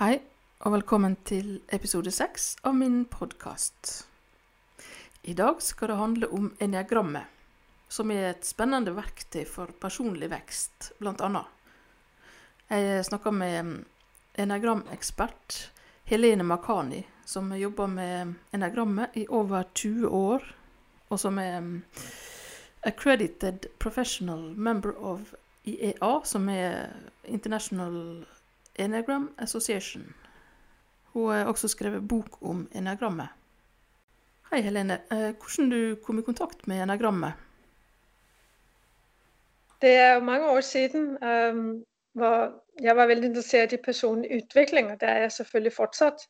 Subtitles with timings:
[0.00, 0.14] Hei,
[0.64, 4.06] og velkommen til episode seks av min podkast.
[5.28, 7.28] I dag skal det handle om eniagrammet,
[7.84, 11.44] som er et spennende verktøy for personlig vekst, blant annet.
[12.72, 13.84] Jeg snakker med
[14.40, 15.58] eniagramekspert
[16.08, 20.50] Helene Makani, som jobber med eniagrammet i over 20 år,
[21.12, 21.60] og som er
[22.88, 25.36] accredited professional member of
[25.68, 26.88] IEA, som er
[27.28, 28.24] International
[28.80, 30.14] Enagram Association.
[31.12, 33.28] Hun har også skrevet bok om enagrammet.
[34.50, 35.00] Hei, Helene.
[35.12, 37.32] Eh, hvordan du kom i kontakt med enagrammet?
[39.82, 44.90] Det er jo mange år siden, um, hvor jeg var veldig interessert i personlig utvikling,
[44.90, 46.26] og det er jeg selvfølgelig fortsatt.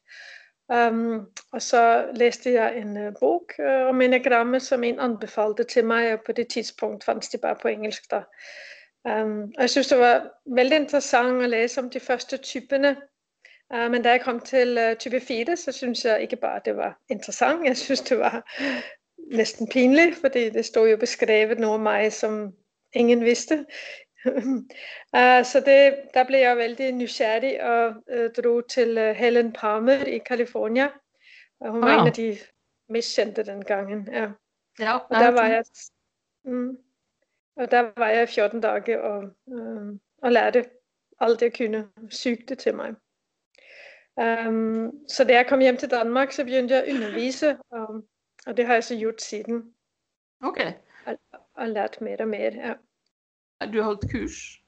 [0.68, 4.84] Um, øhm, og så læste jeg en øh, uh, bok uh, øh, om enagrammet, som
[4.84, 8.10] en anbefalte til mig, og på det tidspunkt fandt det bare på engelsk.
[8.10, 8.22] Der.
[9.04, 12.96] Um, og jeg synes, det var veldig interessant at læse om de første typerne.
[13.74, 16.76] Uh, men da jeg kom til uh, type 4, så synes jeg ikke bare, det
[16.76, 17.66] var interessant.
[17.66, 18.50] Jeg synes, det var
[19.36, 22.52] næsten pinligt, fordi det stod jo beskrevet noget om mig, som
[22.92, 23.66] ingen vidste.
[24.26, 30.04] uh, så det, der blev jeg vældig nysgerrig og uh, drog til uh, Helen Palmer
[30.04, 30.88] i California.
[31.60, 32.00] Og hun var wow.
[32.00, 32.38] en af de
[32.88, 34.08] mest kendte den gangen.
[34.12, 34.28] Ja.
[34.80, 35.64] Ja, og der var jeg...
[36.44, 36.76] Mm,
[37.56, 40.64] og der var jeg 14 dage og, øh, og lærte
[41.20, 42.94] alt jeg kunne syge til mig.
[44.16, 48.04] Um, så da jeg kom hjem til Danmark, så begyndte jeg at undervise, og,
[48.46, 49.74] og det har jeg så gjort siden.
[50.42, 50.72] Okay.
[51.06, 51.18] Og,
[51.54, 52.74] og lært mere og mere, ja.
[53.66, 54.60] Du har holdt kurs?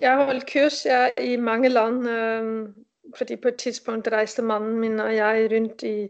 [0.00, 2.68] Jeg har holdt kurs ja, i mange lande, øh,
[3.16, 6.08] fordi på et tidspunkt rejste manden min og jeg rundt i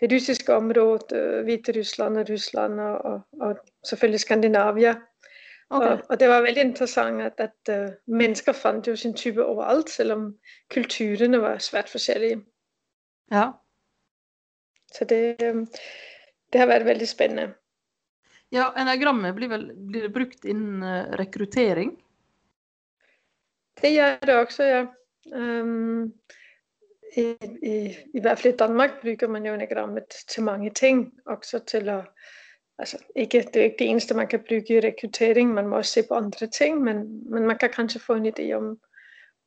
[0.00, 4.94] det russiske område, øh, Hvide Rusland og Rusland og, og, og selvfølgelig Skandinavia.
[5.70, 5.86] Okay.
[5.86, 9.90] Og, og det var veldig interessant, at, at uh, mennesker fandt jo sin type overalt,
[9.90, 10.36] selvom
[10.74, 12.44] kulturerne var svært forskellige.
[13.32, 13.50] Ja.
[14.92, 15.66] Så det, um,
[16.52, 17.52] det har været veldig spændende.
[18.52, 22.02] Ja, enagrammet blir, vel, blir det brugt inden uh, rekruttering?
[23.82, 24.86] Det gør det også, ja.
[25.34, 26.14] Um,
[27.16, 31.58] i, i, I hvert fald i Danmark bruger man jo enagrammet til mange ting, også
[31.58, 32.04] til at
[32.78, 35.92] altså ikke, det er ikke det eneste, man kan bruge i rekruttering, man må også
[35.92, 38.78] se på andre ting, men, men man kan kanskje få en idé om,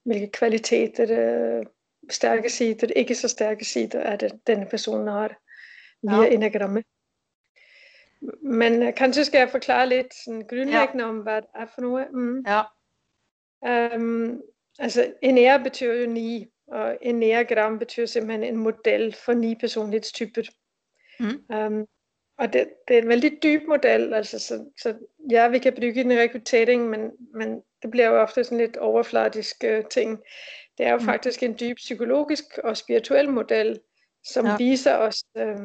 [0.04, 1.66] hvilke kvaliteter, øh,
[2.10, 5.36] stærke sider, ikke så stærke sider, er det, denne person har
[6.02, 6.34] via ja.
[6.34, 6.86] enagrammet.
[8.42, 11.10] Men uh, kanskje skal jeg forklare lidt sådan grundlæggende ja.
[11.10, 12.08] om, hvad det er for noget.
[12.14, 12.46] Mm.
[12.48, 12.62] Ja.
[13.96, 14.42] Um,
[14.80, 20.42] altså, enæra betyder jo ni, og enæragram betyder simpelthen en model for ni personlighedstyper.
[21.20, 21.56] Mm.
[21.56, 21.88] Um,
[22.38, 24.96] og det, det er en veldig dyb model, altså, så, så
[25.32, 28.78] ja, vi kan bruge den i rekruttering, men, men det bliver jo ofte sådan lidt
[28.78, 30.20] overfladisk uh, ting.
[30.78, 31.06] Det er jo mm.
[31.06, 33.80] faktisk en dyb psykologisk og spirituel model,
[34.24, 34.58] som ja.
[34.58, 35.58] viser os øh,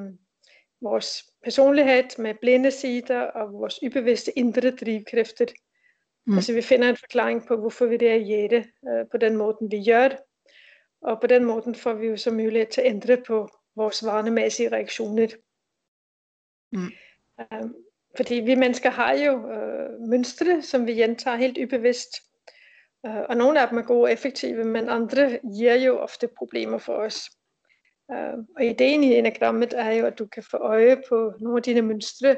[0.80, 5.46] vores personlighed med blinde sider og vores ubevidste indre drivkræfter.
[6.26, 6.34] Mm.
[6.34, 10.08] Altså vi finder en forklaring på, hvorfor vi reagerer øh, på den måde, vi gør
[10.08, 10.18] det.
[11.04, 14.72] Og på den måde får vi jo så mulighed til at ændre på vores vanemæssige
[14.72, 15.28] reaktioner.
[16.72, 16.90] Mm.
[17.52, 17.74] Um,
[18.16, 22.08] fordi vi mennesker har jo øh, mønstre, som vi gentager helt ubevidst.
[23.08, 26.78] Uh, og nogle af dem er gode og effektive, men andre giver jo ofte problemer
[26.78, 27.30] for os.
[28.08, 31.62] Uh, og ideen i enagrammet er jo, at du kan få øje på nogle af
[31.62, 32.36] dine mønstre,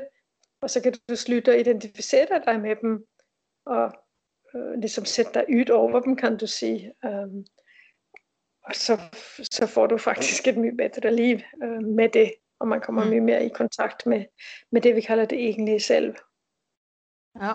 [0.61, 3.07] og så kan du slutte at identificere dig med dem,
[3.67, 3.93] og
[4.55, 6.93] uh, ligesom sætte dig ud over dem, kan du sige.
[7.05, 7.47] Um,
[8.67, 8.97] og så,
[9.51, 13.11] så får du faktisk et mye bedre liv uh, med det og man kommer mm.
[13.11, 14.25] mye mere i kontakt med,
[14.71, 16.15] med det, vi kalder det egentlige selv.
[17.41, 17.53] Ja.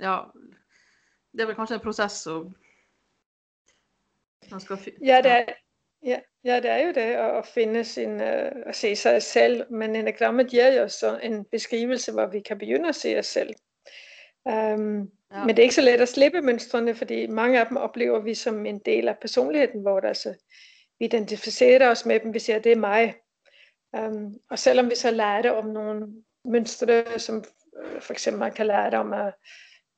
[0.00, 0.18] Ja,
[1.32, 2.36] det er vel kanskje en proces å
[5.02, 5.50] ja, det er,
[6.02, 9.96] ja, ja, det er jo det at, finde sin, uh, at se sig selv, men
[9.96, 13.54] enagrammet giver jo så en beskrivelse, hvor vi kan begynde at se os selv.
[14.44, 15.44] Um, ja.
[15.44, 18.34] Men det er ikke så let at slippe mønstrene, fordi mange af dem oplever vi
[18.34, 20.34] som en del af personligheden, hvor det altså,
[20.98, 23.14] vi identificerer os med dem, vi siger, det er mig.
[23.98, 26.06] Um, og selvom vi så lærte om nogle
[26.44, 27.44] mønstre, som
[27.82, 29.34] øh, for eksempel man kan lære om, at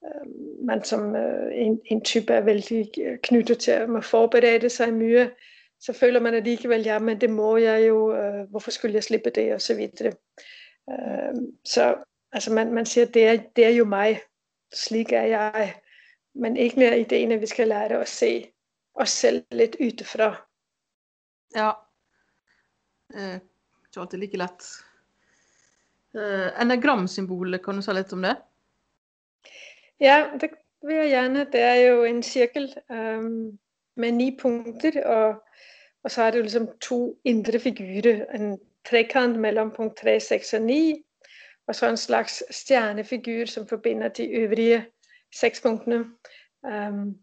[0.05, 0.31] øh,
[0.67, 5.31] man som øh, en, en type er vældig øh, knyttet til at forberede sig mye,
[5.81, 9.31] så føler man alligevel, ja, men det må jeg jo, øh, hvorfor skulle jeg slippe
[9.31, 10.13] det, og så videre.
[10.87, 11.97] Uh, så
[12.33, 14.21] altså man, man siger, det er, det er jo mig,
[14.73, 15.75] slik er jeg,
[16.35, 18.53] men ikke mere ideen, at vi skal lære at se
[18.95, 20.31] os selv lidt ytterfra.
[21.57, 21.71] Ja,
[23.15, 24.69] uh, ikke alltid like lett.
[26.15, 28.37] Uh, enagramsymbolet, kan du si litt om det?
[30.01, 30.51] Ja, det
[30.83, 31.45] vil jeg gjerne.
[31.53, 32.73] Det er jo en cirkel.
[32.89, 33.59] Um,
[33.97, 35.43] med ni punkter, og,
[36.05, 38.25] og så er det jo ligesom to indre figurer.
[38.35, 38.59] En
[38.89, 41.05] trekant mellem punkt 3, 6 og 9,
[41.73, 44.87] og så en slags stjernefigur, som forbinder de øvrige
[45.35, 46.05] seks punktene.
[46.63, 47.15] Um,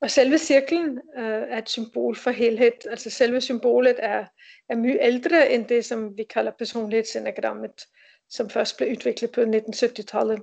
[0.00, 2.86] og selve cirklen uh, er et symbol for helhed.
[2.90, 4.26] Altså selve symbolet er,
[4.68, 7.86] er mye ældre end det, som vi kalder personlighedsenagrammet,
[8.30, 10.42] som først blev udviklet på 1970-tallet.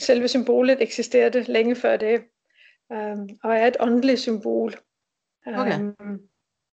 [0.00, 2.22] Selve symbolet eksisterede længe før det,
[2.90, 4.74] um, og er et åndeligt symbol.
[5.46, 5.78] Okay.
[5.78, 6.20] Um,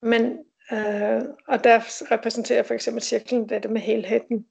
[0.01, 0.23] men,
[0.71, 4.47] uh, og der repræsenterer for eksempel cirklen dette med helheden.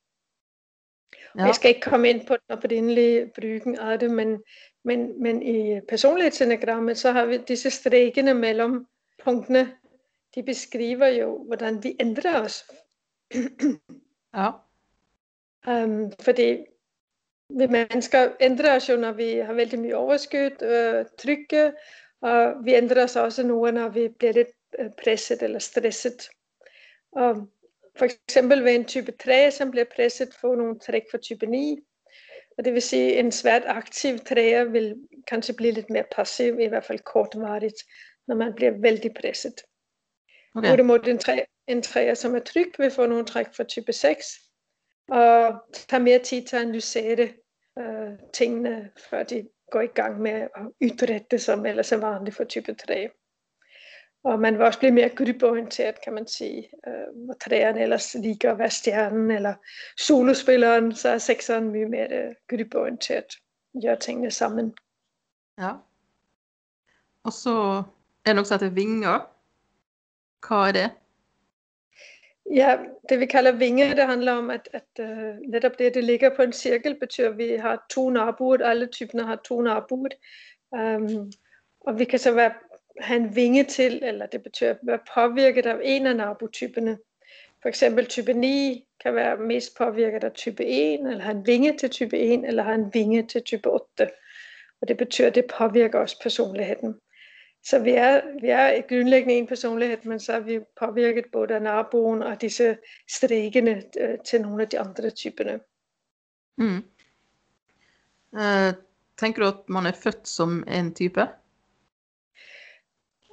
[1.38, 1.44] Ja.
[1.44, 4.42] Jeg skal ikke komme ind på den oprindelige brugen af det, men,
[4.84, 8.86] men, men i personlighedsenagrammet, så har vi disse strækkene mellem
[9.24, 9.72] punktene,
[10.34, 12.64] de beskriver jo, hvordan vi ændrer os.
[14.36, 14.50] ja.
[15.66, 16.58] Um, fordi
[17.48, 21.72] vi mennesker ændrer os jo, når vi har vældig mye overskud, øh, trykke,
[22.20, 24.48] og vi ændrer os også nogle, når vi bliver lidt
[24.78, 26.28] øh, presset eller stresset.
[27.12, 27.48] Og
[27.98, 31.78] for eksempel ved en type 3, som bliver presset, få nogle træk for type 9.
[32.58, 34.96] Og det vil sige, at en svært aktiv træer vil
[35.26, 37.82] kanskje blive lidt mere passiv, i hvert fald kortvarigt,
[38.26, 39.54] når man bliver vældig presset.
[40.54, 40.68] Okay.
[40.68, 44.26] Hvorimod en, træ, en træer, som er tryg, vil få nogle træk for type 6,
[45.08, 47.28] og tage mere tid til at analysere
[47.78, 50.50] øh, tingene, før de går i gang med at
[50.80, 53.10] udrette, som ellers er vanligt for type 3.
[54.24, 56.70] Og man vil også blive mere gruppeorienteret, kan man sige.
[56.86, 59.54] Øh, hvor træerne ellers ligger at være stjernen eller
[59.98, 63.34] solospilleren, så er sekseren mye mere øh, gruppeorienteret.
[63.82, 64.74] Gør tingene sammen.
[65.58, 65.70] Ja.
[67.24, 67.82] Og så
[68.24, 69.28] er det også, at det er vinger.
[70.48, 70.90] Hvad er det?
[72.54, 72.78] Ja,
[73.08, 76.42] det vi kalder vinger, det handler om, at, at uh, netop det, det ligger på
[76.42, 78.64] en cirkel, betyder, at vi har to naboer.
[78.64, 80.08] Alle typerne har to naboer.
[80.70, 81.32] Um,
[81.80, 82.52] og vi kan så være
[83.00, 86.98] have en vinge til, eller det betyder at være påvirket af en af nabotyperne.
[87.62, 91.76] For eksempel type 9 kan være mest påvirket af type 1, eller have en vinge
[91.78, 94.10] til type 1, eller have en vinge til type 8.
[94.80, 96.94] Og det betyder, at det påvirker også personligheden.
[97.64, 101.62] Så vi er, vi er grundlæggende en personlighed, men så er vi påvirket både af
[101.62, 102.78] naboen og disse
[103.10, 105.60] strikene øh, til nogle af de andre typerne.
[106.58, 106.76] Mm.
[108.38, 108.74] Eh, uh,
[109.16, 111.28] tænker du, at man er født som en type?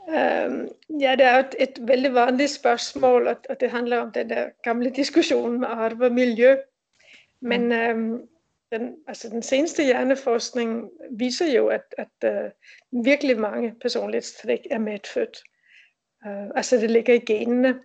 [0.09, 0.67] Um,
[0.99, 4.29] ja, det er jo et, et veldig vanligt spørgsmål, og, og det handler om den
[4.29, 6.55] der gamle diskussion med arv og miljø.
[7.41, 8.21] Men um,
[8.71, 15.43] den, altså den seneste hjerneforskning viser jo, at, at uh, virkelig mange personlighedstræk er medfødt.
[16.25, 17.79] Uh, altså det ligger i genene.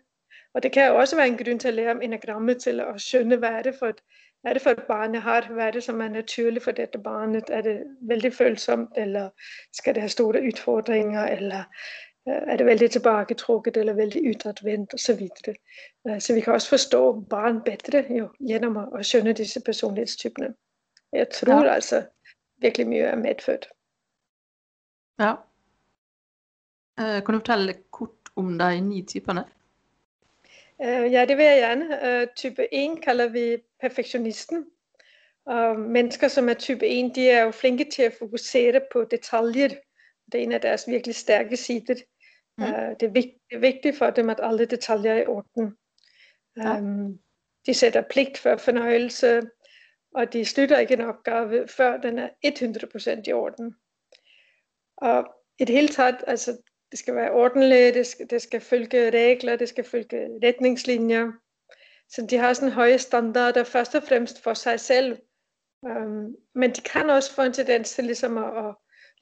[0.54, 3.00] Og det kan jo også være en grund til at lære om enagrammet til at
[3.00, 4.00] skønne, hvad er det for et,
[4.40, 5.52] hvad er det for et barn, jeg har?
[5.52, 7.44] Hvad er det, som er naturligt for dette barnet?
[7.48, 9.30] Er det vældig følsomt, eller
[9.72, 15.28] skal det have store udfordringer, eller Øh, er det vældig tilbagetrukket eller vældig udadvendt osv.
[16.08, 20.54] Øh, så vi kan også forstå barn bedre jo, gennem at skønne disse personlighedstyperne.
[21.12, 21.72] Jeg tror ja.
[21.72, 22.06] altså
[22.56, 23.68] virkelig mye er medfødt.
[25.18, 25.32] Ja.
[27.00, 29.44] Uh, kan du fortælle kort om de ni typerne?
[30.78, 32.22] Uh, ja, det vil jeg gerne.
[32.22, 34.66] Uh, type 1 kalder vi perfektionisten.
[35.46, 39.68] Og mennesker, som er type 1, de er jo flinke til at fokusere på detaljer.
[40.32, 41.94] Det er en af deres virkelig stærke sider.
[42.58, 42.64] Mm.
[42.64, 45.76] Uh, det, er vigt, det er vigtigt for dem, at alle detaljer er i orden.
[46.56, 46.78] Ja.
[46.78, 47.18] Um,
[47.66, 49.42] de sætter pligt for fornøjelse,
[50.14, 53.74] og de slutter ikke en opgave, før den er 100% i orden.
[54.96, 56.56] Og i det hele taget, altså,
[56.90, 61.32] det skal være ordentligt, det skal, det skal følge regler, det skal følge retningslinjer.
[62.08, 65.18] Så de har sådan høje standarder, først og fremmest for sig selv.
[65.82, 68.68] Um, men de kan også få en tendens til ligesom at,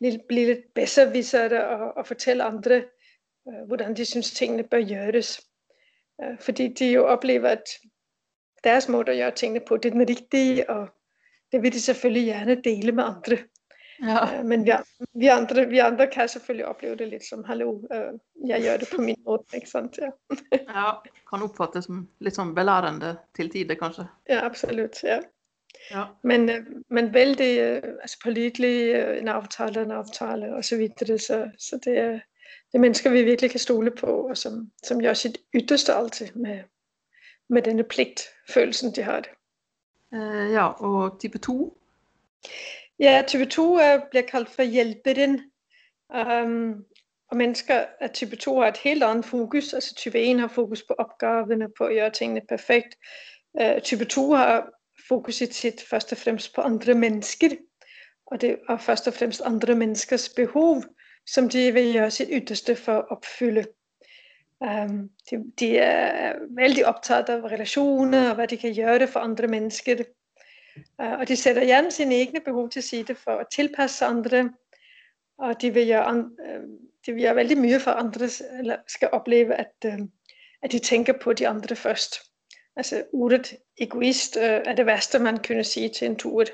[0.02, 2.84] at blive lidt bedre og, og fortælle andre,
[3.48, 5.40] øh, hvordan de synes tingene bør gøres.
[6.22, 7.64] Øh, fordi de jo oplever, at
[8.64, 10.88] deres måde at gøre tingene på, det er den rigtige, og
[11.52, 13.38] det vil de selvfølgelig gerne dele med andre.
[14.02, 14.38] Ja.
[14.38, 14.72] Øh, men vi,
[15.14, 18.12] vi, andre, vi andre kan selvfølgelig opleve det lidt som, hallo, øh,
[18.48, 19.98] jeg gør det på min måde, ikke sandt?
[19.98, 20.10] Ja,
[20.52, 20.92] ja
[21.30, 24.04] kan opfattes som lidt som belærende til tider, kanskje.
[24.28, 25.20] Ja, absolut, ja.
[25.90, 26.04] Ja.
[26.22, 31.50] Men, øh, men vældig, øh, altså pålidelig, en aftale, en aftale og så videre, så,
[31.58, 32.20] så det er,
[32.72, 36.28] det er mennesker, vi virkelig kan stole på, og som, som gør sit ytterste altid
[36.34, 36.60] med,
[37.48, 39.30] med denne pligtfølelsen, de har det.
[40.12, 41.78] Uh, ja, og type 2?
[42.98, 43.80] Ja, type 2 uh,
[44.10, 45.40] bliver kaldt for hjælperen.
[46.14, 46.84] Um,
[47.30, 49.72] og mennesker af type 2 har et helt andet fokus.
[49.72, 52.96] Altså type 1 har fokus på opgaverne, på at gøre tingene perfekt.
[53.60, 54.68] Uh, type 2 har
[55.08, 57.48] fokus i sit først og fremmest på andre mennesker.
[58.26, 60.84] Og det er først og fremmest andre menneskers behov,
[61.26, 63.64] som de vil gøre sit ytterste for at opfylde.
[64.60, 69.46] Um, de, de er vældig optaget af relationer og hvad de kan gøre for andre
[69.46, 69.96] mennesker.
[70.98, 74.50] Uh, og de sætter gerne sine egne behov til side for at tilpasse andre.
[75.38, 76.68] Og de vil gøre, uh,
[77.06, 80.06] de vil gøre vældig mye for andre, eller skal opleve, at, uh,
[80.62, 82.20] at de tænker på de andre først.
[82.76, 86.44] Altså ordet egoist uh, er det værste, man kunne sige til en tur.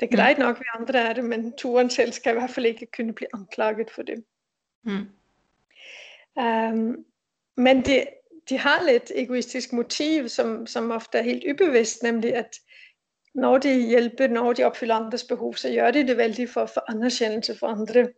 [0.00, 2.66] Det er greit nok, vi andre er det, men turen selv skal i hvert fald
[2.66, 4.24] ikke kunne blive anklaget for det.
[4.82, 5.08] Mm.
[6.42, 7.04] Um,
[7.56, 8.06] men de,
[8.48, 12.56] de har lidt egoistisk motiv, som, som ofte er helt ubevidst, nemlig at
[13.34, 16.84] når de hjælper, når de opfylder andres behov, så gør de det vældig for, for
[16.90, 18.08] anerkendelse for andre,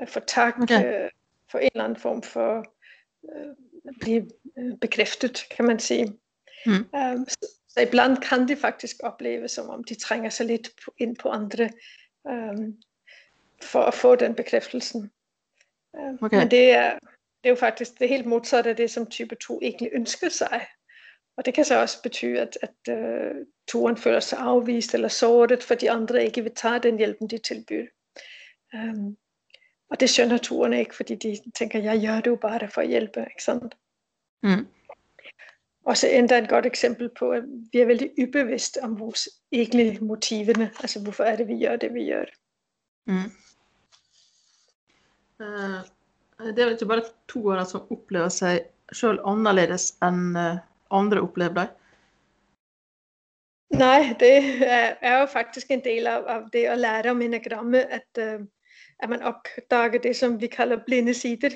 [0.00, 1.04] øh, for tak, okay.
[1.04, 1.10] Øh,
[1.50, 2.58] for en eller anden form for
[3.24, 3.50] øh,
[3.88, 6.18] at blive øh, bekræftet, kan man sige.
[6.66, 6.72] Mm.
[6.72, 11.16] Um, så, så ibland kan de faktisk opleve, som om de trænger sig lidt ind
[11.16, 11.70] på andre,
[12.24, 12.82] um,
[13.62, 15.10] for at få den bekræftelsen.
[15.92, 16.38] Uh, okay.
[16.38, 16.92] Men det er,
[17.42, 20.66] det er jo faktisk det helt modsatte af det, som type 2 egentlig ønsker sig.
[21.36, 25.62] Og det kan så også betyde, at, at uh, turen føler sig afvist eller såret,
[25.62, 27.86] for de andre ikke vil tage den hjælpen, de tilbyder.
[28.74, 29.16] Um,
[29.90, 32.88] og det skønner turen ikke, fordi de tænker, jeg gør det jo bare for at
[32.88, 33.76] hjælpe, ikke sandt?
[34.42, 34.66] Mm.
[35.84, 40.04] Og så endda et godt eksempel på, at vi er vældig ubevidst om vores egentlige
[40.04, 40.70] motiverne.
[40.80, 42.24] Altså hvorfor er det, vi gør det, vi gør.
[43.06, 43.30] Mm.
[45.40, 48.60] Uh, det er ikke bare toere som oplever sig
[48.92, 50.56] selv anderledes end uh,
[50.90, 51.68] andre oplever dig?
[53.70, 57.92] Nej, det er, er jo faktisk en del af, af det at lære om enagramme,
[57.92, 58.46] at, uh,
[58.98, 61.50] at man opdager det, som vi kalder blinde sider.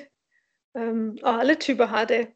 [0.73, 2.27] Um, og alle typer har det.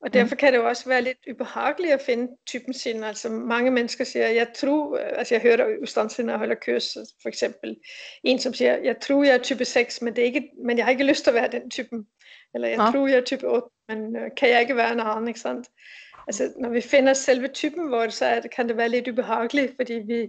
[0.00, 3.04] Og derfor kan det jo også være lidt ubehageligt at finde typen sin.
[3.04, 7.28] Altså mange mennesker siger, jeg tror, altså jeg hører ustandsigt, når jeg holder kurs, for
[7.28, 7.76] eksempel
[8.24, 10.86] en, som siger, jeg tror, jeg er type 6, men, det er ikke, men jeg
[10.86, 12.06] har ikke lyst til at være den typen.
[12.54, 12.90] Eller jeg ja.
[12.90, 15.68] tror, jeg er type 8, men uh, kan jeg ikke være en anden, ikke sandt?
[16.26, 19.72] Altså når vi finder selve typen, hvor det så er, kan det være lidt ubehageligt,
[19.76, 20.28] fordi vi,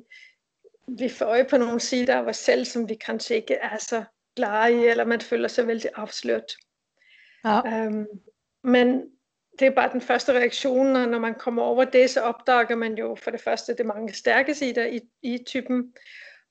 [0.88, 4.04] vi får øje på nogle sider af os selv, som vi kanskje ikke er så
[4.36, 6.56] glade i, eller man føler sig vældig afsløret.
[7.46, 7.88] Ja.
[7.88, 8.08] Um,
[8.64, 9.04] men
[9.60, 12.98] det er bare den første reaktion, og når man kommer over det, så opdager man
[12.98, 15.94] jo for det første det mange stærke sider i, i typen,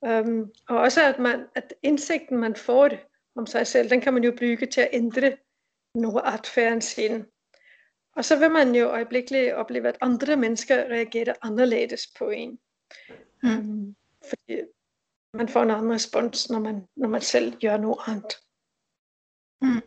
[0.00, 2.90] um, og også at, man, at indsigten man får
[3.36, 5.36] om sig selv, den kan man jo bygge til at ændre
[5.94, 7.24] noget adfærden sin.
[8.16, 12.58] Og så vil man jo øjeblikkeligt opleve, at andre mennesker reagerer anderledes på en.
[13.42, 13.50] Mm.
[13.50, 13.96] Um,
[14.28, 14.60] fordi
[15.34, 18.34] man får en anden respons, når man, når man selv gør noget andet.
[19.62, 19.82] Mm.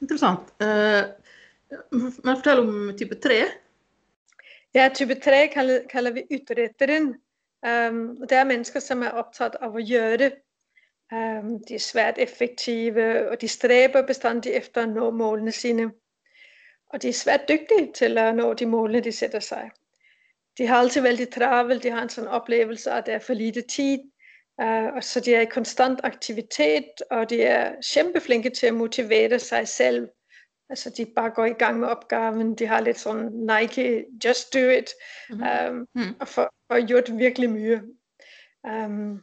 [0.00, 0.40] Interessant.
[0.40, 1.19] Uh,
[1.92, 3.44] men fortell om type 3.
[4.74, 7.06] Ja, type 3 kalder, kalder vi ytterretteren.
[7.62, 10.30] Um, øhm, det er mennesker, som er optaget af at gøre.
[11.12, 15.92] Um, de er svært effektive, og de stræber bestandigt efter at nå målene sine.
[16.88, 19.70] Og de er svært dygtige til at nå de målene, de sætter sig.
[20.58, 23.62] De har altid vældig travelt, de har en sådan oplevelse, at der er for lite
[23.62, 23.98] tid,
[24.62, 29.38] uh, og så de er i konstant aktivitet, og de er kæmpeflinke til at motivere
[29.38, 30.08] sig selv
[30.70, 34.58] Altså de bare går i gang med opgaven, de har lidt sådan Nike, just do
[34.58, 34.90] it,
[35.30, 35.70] mm-hmm.
[35.70, 36.14] um, mm.
[36.20, 37.82] og får, får gjort virkelig mye.
[38.64, 39.22] Um,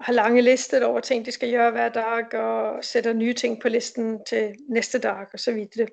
[0.00, 3.68] har lange lister over ting, de skal gøre hver dag, og sætter nye ting på
[3.68, 5.88] listen til næste dag, og så videre.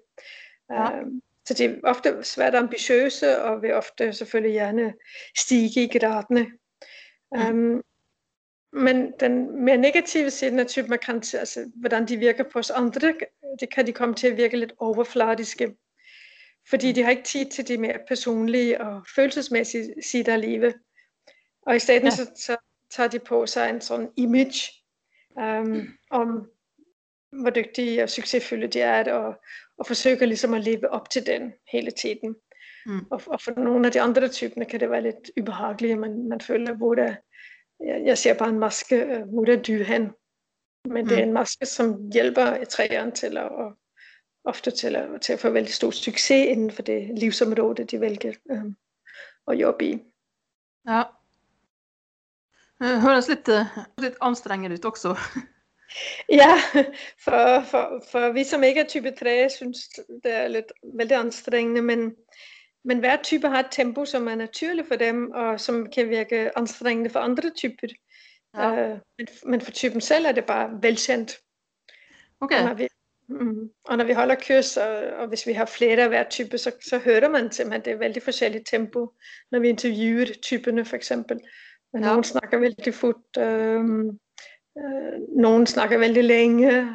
[0.71, 0.99] Ja.
[0.99, 4.93] Um, så de er ofte svært ambitiøse, og vil ofte selvfølgelig gerne
[5.37, 6.51] stige i graderne.
[7.31, 7.81] Mm.
[8.73, 13.13] Men den mere negative side af typemarkant, altså hvordan de virker på os andre,
[13.59, 15.75] det kan de komme til at virke lidt overfladiske.
[16.69, 20.75] Fordi de har ikke tid til de mere personlige og følelsesmæssige sider af livet.
[21.61, 22.09] Og i stedet ja.
[22.09, 22.57] så, så
[22.91, 24.71] tager de på sig en sådan image
[25.35, 26.49] um, om,
[27.31, 29.41] hvor dygtige og succesfulde de er, og,
[29.77, 32.35] og forsøger ligesom at leve op til den hele tiden.
[32.85, 33.05] Mm.
[33.11, 36.41] Og, og for nogle af de andre typer kan det være lidt ubehageligt, man, man
[36.41, 37.17] føler, hvor det
[37.85, 40.11] jeg, jeg ser bare en maske, øh, hvor er du hen?
[40.85, 41.27] Men det er mm.
[41.27, 43.77] en maske, som hjælper træerne til at, og
[44.43, 48.33] ofte til at, til at få vældig stor succes inden for det livsområde, de vælger
[48.51, 48.63] øh,
[49.47, 49.99] at jobbe i.
[50.89, 51.03] Ja.
[52.79, 55.17] Det høres lidt, uh, lidt anstrengende ut også.
[56.41, 56.55] ja,
[57.23, 59.77] for, for, for vi som ikke er type 3, synes
[60.23, 62.15] det er lidt vældig anstrengende, men
[62.83, 66.57] men hver type har et tempo, som er naturligt for dem, og som kan virke
[66.57, 67.87] anstrengende for andre typer.
[68.57, 68.93] Ja.
[68.93, 71.37] Uh, men, men for typen selv er det bare velkendt.
[72.41, 72.59] Okay.
[72.59, 72.87] Og når vi,
[73.27, 76.57] mm, og når vi holder kurs, og, og hvis vi har flere af hver type,
[76.57, 79.13] så, så hører man simpelthen, det er vældig forskelligt tempo,
[79.51, 81.39] når vi interviewer typerne for eksempel.
[81.93, 82.09] Men ja.
[82.09, 84.19] nogen snakker vældig fort, um,
[84.77, 86.85] øh, nogen snakker veldig længe, øh,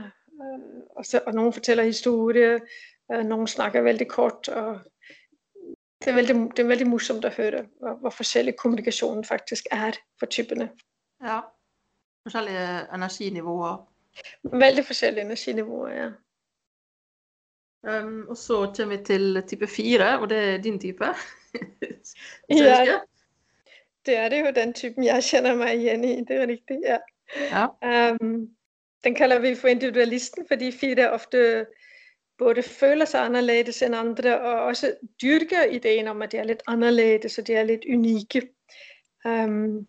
[0.96, 2.60] og, så, og nogen fortæller historie,
[3.12, 4.80] øh, nogen snakker veldig kort, og
[6.06, 9.96] det er veldig, det er veldig morsomt at høre, hvor, hvor forskellig kommunikationen faktisk er
[10.18, 10.68] for typerne.
[11.24, 11.40] Ja,
[12.22, 13.88] forskellige energiniveauer.
[14.42, 16.10] Veldig forskellige energiniveauer, ja.
[17.86, 21.04] Um, og så kommer vi til type 4, og det er din type.
[22.50, 22.98] ja,
[24.06, 26.98] det er det jo den typen, jeg kender mig igen i, det er rigtigt, ja.
[27.36, 27.66] ja.
[28.10, 28.48] Um,
[29.04, 31.66] den kalder vi for individualisten, fordi fire ofte
[32.38, 36.62] både føler sig anderledes end andre, og også dyrker ideen om, at de er lidt
[36.66, 38.48] anderledes, og de er lidt unikke.
[39.24, 39.86] Um,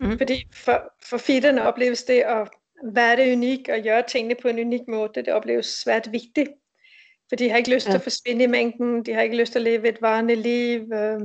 [0.00, 0.18] mm.
[0.18, 2.48] Fordi for, for fiderne opleves det at
[2.84, 6.50] være unik og gøre tingene på en unik måde, det opleves svært vigtigt.
[7.28, 7.90] For de har ikke lyst ja.
[7.90, 10.92] til at forsvinde i mængden, de har ikke lyst til at leve et varende liv,
[10.92, 11.20] øh,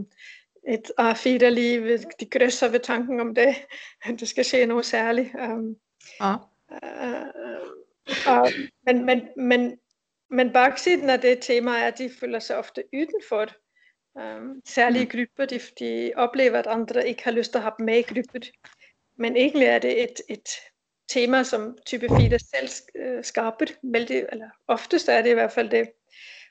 [0.68, 3.56] et A4-liv, de grøsser ved tanken om det,
[4.20, 5.30] det skal ske noget særligt.
[5.36, 5.76] Um,
[6.22, 6.34] ja.
[6.72, 7.28] uh,
[8.28, 8.50] og,
[8.86, 9.78] men, men, men,
[10.30, 13.48] men bagsiden af det tema er, at de føler sig ofte udenfor
[14.16, 15.12] um, særlige mm.
[15.12, 15.46] grupper.
[15.46, 18.48] De, de oplever, at andre ikke har lyst til at have dem med i grupper.
[19.18, 20.50] Men egentlig er det et, et
[21.10, 23.66] tema, som type 4 selv øh, skaber.
[23.84, 25.90] Vældig, eller oftest er det i hvert fald det.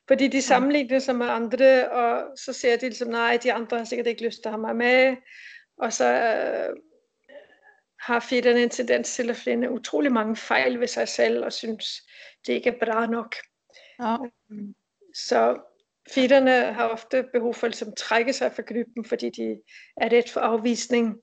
[0.09, 3.85] Fordi de sammenligner sig med andre, og så ser de ligesom, nej, de andre har
[3.85, 5.17] sikkert ikke lyst til at have mig med.
[5.79, 6.77] Og så øh,
[8.01, 12.03] har fedterne en tendens til at finde utrolig mange fejl ved sig selv, og synes,
[12.47, 13.35] det ikke er bra nok.
[13.99, 14.17] Ja.
[15.15, 15.61] Så
[16.15, 19.61] fedterne har ofte behov for at ligesom, trække sig fra gruppen, fordi de
[19.97, 21.17] er ret for afvisning,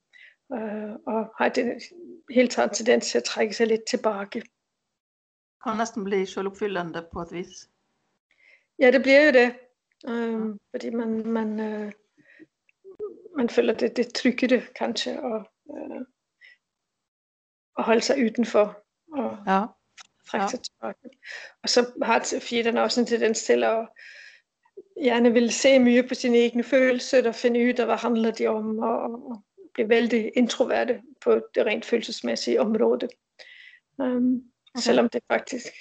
[0.52, 1.82] øh, og har det
[2.30, 4.42] helt taget tendens til at trække sig lidt tilbage.
[5.64, 7.68] Kan næsten blive selvopfyldende på et vis.
[8.78, 9.54] Ja, det bliver jo det.
[10.08, 11.92] Um, fordi man, man, uh,
[13.36, 16.02] man føler det, det trygge det kanskje, og, uh,
[17.76, 19.64] og holde sig udenfor, og ja.
[20.30, 20.88] Trække ja.
[21.62, 23.88] Og så har fjerderne også en tendens til at
[25.02, 28.46] gerne vil se mye på sine egne følelser, og finde ud af, hvad handler de
[28.46, 29.42] om, og, og
[29.74, 33.08] blive vældig introverte på det rent følelsesmæssige område.
[33.98, 34.42] Um,
[34.74, 34.82] Okay.
[34.82, 35.72] Selvom det faktisk,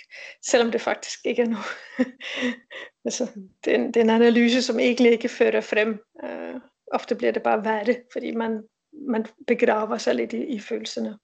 [0.46, 1.66] selvom det faktisk ikke er noget.
[3.06, 3.28] altså,
[3.66, 6.04] det, er en, det er en analyse, som egentlig ikke fører frem.
[6.24, 8.64] Uh, ofte bliver det bare værre, fordi man,
[9.08, 11.18] man begraver sig lidt i, i følelserne,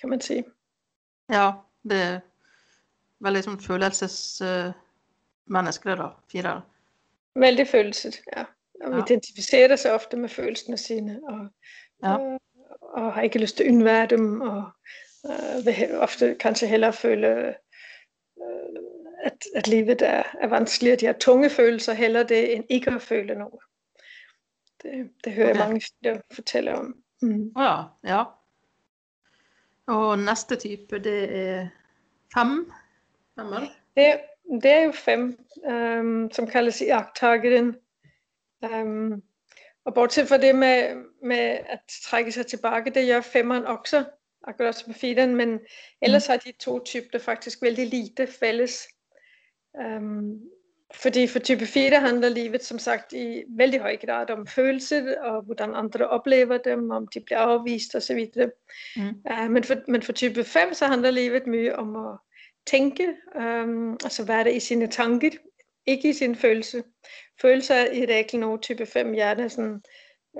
[0.00, 0.44] kan man sige.
[1.32, 1.50] Ja,
[1.90, 2.20] det
[3.24, 4.72] var liksom følelses uh,
[5.46, 6.62] mennesker da, fire.
[7.34, 8.44] Veldig følelset, ja.
[8.84, 9.04] Og ja.
[9.04, 11.48] identificerer sig ofte med følelserne sine, og,
[12.02, 12.16] ja.
[12.18, 12.38] uh,
[12.80, 14.70] og har ikke lyst til at undvære dem, og
[15.26, 17.54] øh, vil ofte kanskje hellere føle, øh,
[19.24, 21.00] at, at livet er, er vanskeligt.
[21.00, 23.60] De har tunge følelser, hellere det, end ikke at føle noget.
[24.82, 25.60] Det, det hører okay.
[25.60, 26.96] jeg mange der fortælle om.
[27.22, 27.52] Mm.
[27.58, 28.24] Ja, ja.
[29.86, 31.68] Og næste type, det er
[32.34, 32.72] fem.
[33.38, 33.60] Femmer.
[33.96, 34.20] Det,
[34.62, 37.76] det er jo fem, um, som kaldes i agttageren.
[38.62, 39.22] Um,
[39.84, 44.04] og bortset fra det med, med at trække sig tilbage, det gør femmeren også
[44.46, 45.60] akkurat som firen, men
[46.02, 46.32] ellers mm.
[46.32, 48.88] har de to typer faktisk veldig lite fælles.
[49.74, 50.40] Um,
[50.94, 55.42] fordi for type 4 handler livet som sagt i veldig høj grad om følelser, og
[55.42, 58.26] hvordan andre oplever dem, om de bliver afvist osv.
[58.96, 59.22] Mm.
[59.30, 62.18] Uh, men, for, men for type 5 så handler livet mye om at
[62.66, 65.30] tænke, um, altså være i sine tanker,
[65.86, 66.82] ikke i sin følelse.
[67.40, 69.82] Følelser er regel noget type 5 hjerne sådan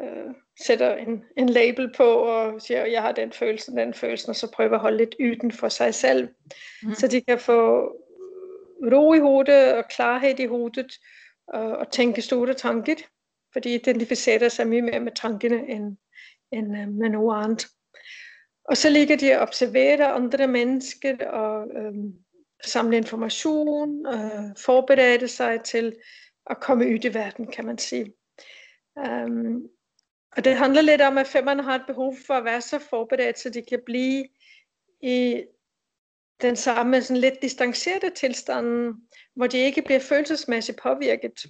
[0.02, 0.34] øh,
[0.66, 4.50] sætter en, en label på og siger, jeg har den følelse, den følelse, og så
[4.50, 6.28] prøver at holde lidt yden for sig selv,
[6.82, 6.94] mm.
[6.94, 7.80] så de kan få
[8.92, 10.92] ro i hovedet og klarhed i hovedet
[11.48, 12.94] og, og tænke store tanker,
[13.52, 15.96] for de identificerer sig mye mere med tankerne end,
[16.52, 17.66] end øh, med noget andet.
[18.64, 21.94] Og så ligger de og observerer andre mennesker og øh,
[22.64, 25.96] samle information, øh, forberede sig til
[26.50, 28.12] at komme ud i verden, kan man sige.
[28.96, 29.68] Um,
[30.36, 33.38] og det handler lidt om, at femmerne har et behov for at være så forberedt,
[33.38, 34.28] så de kan blive
[35.02, 35.44] i
[36.42, 38.94] den samme sådan lidt distancerede tilstand,
[39.34, 41.44] hvor de ikke bliver følelsesmæssigt påvirket.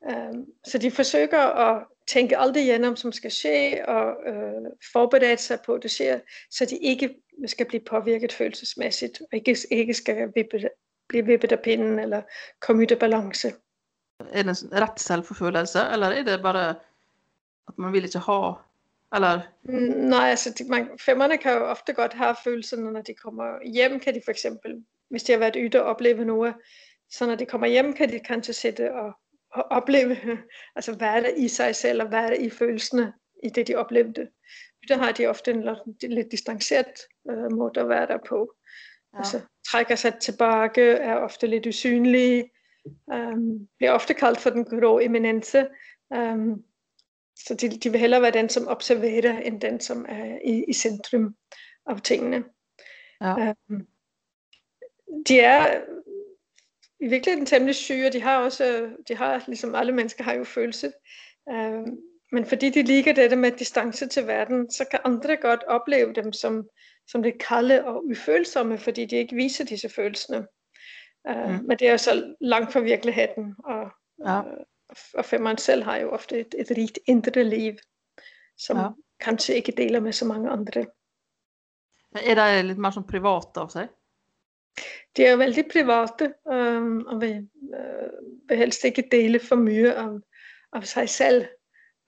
[0.00, 5.36] Um, så de forsøger at tænke alt det igennem, som skal ske, og uh, forberede
[5.36, 7.14] sig på, at det sker, så de ikke
[7.46, 10.68] skal blive påvirket følelsesmæssigt, og ikke, ikke skal vippe,
[11.08, 12.22] blive vippet af pinden, eller
[12.60, 13.52] komme ud af balance.
[14.32, 16.74] Er det en ret selvforfølgelse, eller er det bare
[17.68, 18.52] at man vil ikke ha,
[19.14, 19.40] eller?
[19.62, 23.66] Mm, nej, altså de, man, femmerne kan jo ofte godt have følelserne, når de kommer
[23.66, 26.54] hjem, kan de for eksempel, hvis de har været ude og opleve noget,
[27.10, 29.12] så når de kommer hjem, kan de kanskje sætte og,
[29.54, 30.16] og opleve,
[30.76, 33.12] altså være der i sig selv, og være der i følelserne,
[33.42, 34.28] i det de oplevede.
[34.88, 35.68] der har de ofte en
[36.02, 38.54] lidt distanceret øh, måde at være der på.
[39.14, 39.18] Ja.
[39.18, 42.50] Altså trækker sig tilbage, er ofte lidt usynlige,
[43.06, 45.66] um, bliver ofte kaldt for den grå eminence.
[46.10, 46.64] Um,
[47.36, 50.72] så de, de vil hellere være den, som observerer, end den, som er i, i
[50.72, 51.36] centrum
[51.86, 52.44] af tingene.
[53.20, 53.52] Ja.
[53.68, 53.86] Um,
[55.28, 55.80] de er
[57.02, 60.44] i virkeligheden temmelig syge, og de har også, de har, ligesom alle mennesker har jo
[60.44, 60.92] følelse.
[61.46, 61.98] Um,
[62.32, 66.32] men fordi de ligger dette med distance til verden, så kan andre godt opleve dem
[66.32, 66.68] som,
[67.06, 70.46] som lidt kalde og ufølsomme, fordi de ikke viser disse følelserne.
[71.30, 71.64] Uh, mm.
[71.66, 73.90] Men det er så langt fra virkeligheden, og,
[74.26, 74.40] ja.
[74.40, 74.46] uh,
[75.14, 77.74] og femmeren selv har jo ofte et, et rigt indre liv,
[78.58, 78.88] som ja.
[79.20, 80.86] kanskje ikke deler med så mange andre.
[82.14, 83.88] Er det lidt mere som privat av sig?
[85.16, 90.20] De er veldig private, um, og vil, uh, vil helst ikke dele for mye av,
[90.72, 91.44] av sig selv.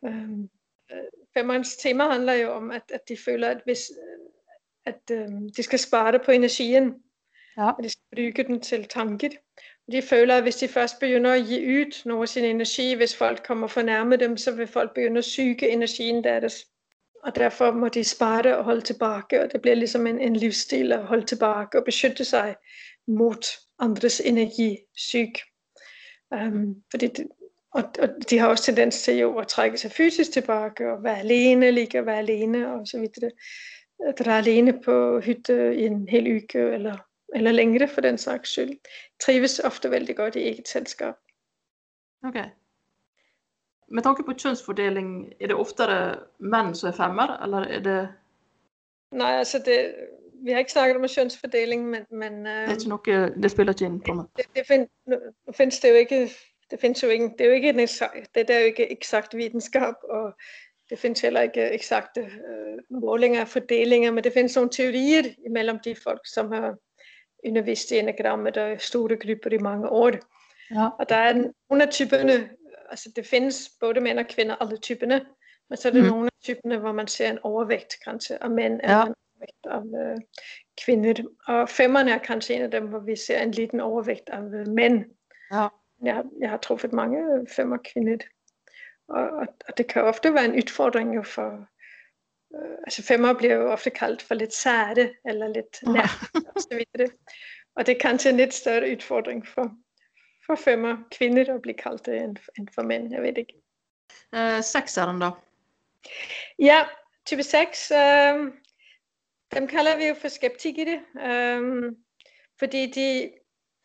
[0.02, 0.50] Um,
[1.36, 3.90] femmerens tema handler jo om, at, at de føler, at hvis
[4.86, 6.94] at um, de skal spare det på energien,
[7.56, 7.70] ja.
[7.70, 9.28] og de skal bruge den til tanker.
[9.92, 13.16] De føler, at hvis de først begynder at give ud noget af sin energi, hvis
[13.16, 16.66] folk kommer for nærme dem, så vil folk begynde at syge energien deres.
[17.24, 20.36] Og derfor må de spare det og holde tilbage, og det bliver ligesom en, en
[20.36, 22.56] livsstil at holde tilbage og beskytte sig
[23.06, 23.44] mod
[23.78, 25.32] andres energisyg.
[26.30, 27.26] Um, øhm, fordi det,
[27.74, 31.18] og, og de har også tendens til jo at trække sig fysisk tilbage og være
[31.18, 33.30] alene, ligge og være alene og så videre.
[34.18, 36.96] Der er alene på hytte i en hel uge eller
[37.34, 38.78] eller længere for den slags skyld,
[39.20, 41.14] trives ofte vældig godt i eget selskab.
[42.24, 42.44] Okay.
[43.88, 48.08] Med tanke på kønsfordeling, er det oftere mænd, som er femmer, eller er det...
[49.12, 49.94] Nej, altså det,
[50.44, 52.06] vi har ikke snakket om kønsfordeling, men...
[52.10, 54.24] men det er ikke nok, det spiller ikke ind på mig.
[54.36, 55.16] Det, det, find, nu
[55.52, 56.30] findes det jo ikke,
[56.70, 57.76] det findes jo ikke, det er jo ikke en,
[58.34, 60.32] det er jo ikke eksakt videnskab, og
[60.90, 65.78] det findes heller ikke eksakte øh, målinger af fordelinger, men det findes nogle teorier imellem
[65.84, 66.76] de folk, som har
[67.46, 70.10] undervist i enagrammet og store grupper i mange år.
[70.70, 70.88] Ja.
[70.98, 71.32] Og der er
[71.70, 72.50] nogle af typerne,
[72.90, 75.26] altså det findes både mænd og kvinder, alle typerne,
[75.70, 76.08] men så er det mm.
[76.08, 78.88] nogle af typerne, hvor man ser en overvægt kanskje af mænd, ja.
[78.88, 80.20] eller en overvægt af øh,
[80.84, 81.22] kvinder.
[81.46, 84.68] Og femmerne er kanskje en af dem, hvor vi ser en liten overvægt af øh,
[84.68, 85.04] mænd.
[85.52, 85.68] Ja.
[86.02, 88.18] Jeg, jeg har truffet mange femmer kvinder.
[89.08, 91.68] Og, og, og det kan ofte være en udfordring jo for,
[92.56, 96.68] øh, altså femmer bliver jo ofte kaldt for lidt sarte, eller lidt nær, og så
[96.70, 97.10] videre.
[97.76, 99.76] Og det er kanskje en lidt større udfordring for,
[100.46, 103.54] for femmer kvinder at blive kaldt det end, end for mænd, jeg ved ikke.
[104.36, 105.30] Uh, sekseren da?
[106.58, 106.84] Ja,
[107.26, 107.98] type 6, øh,
[109.54, 111.92] dem kalder vi jo for skeptikere, øh,
[112.58, 113.30] fordi de,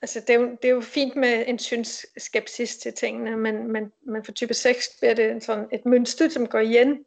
[0.02, 3.72] altså det er, jo, det er jo fint med en syns skepsis til tingene, men,
[3.72, 7.06] men, men for type 6 bliver det sådan et mønster, som går igen,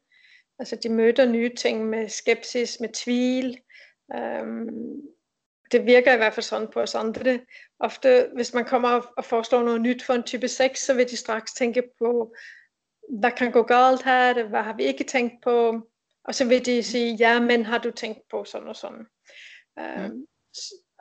[0.62, 3.58] Altså de møder nye ting med skepsis, med tvil.
[4.14, 4.68] Um,
[5.72, 7.40] det virker i hvert fald sådan på os andre.
[7.80, 11.16] Ofte, hvis man kommer og foreslår noget nyt for en type 6, så vil de
[11.16, 12.34] straks tænke på,
[13.08, 15.86] hvad kan gå galt her, hvad har vi ikke tænkt på,
[16.24, 19.06] og så vil de sige, ja, men har du tænkt på sådan og sådan.
[19.76, 20.26] Um,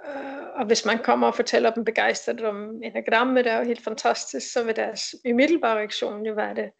[0.08, 3.84] uh, og hvis man kommer og fortæller dem begejstret om enagrammet, det er jo helt
[3.84, 6.72] fantastisk, så vil deres umiddelbare reaktion jo være det,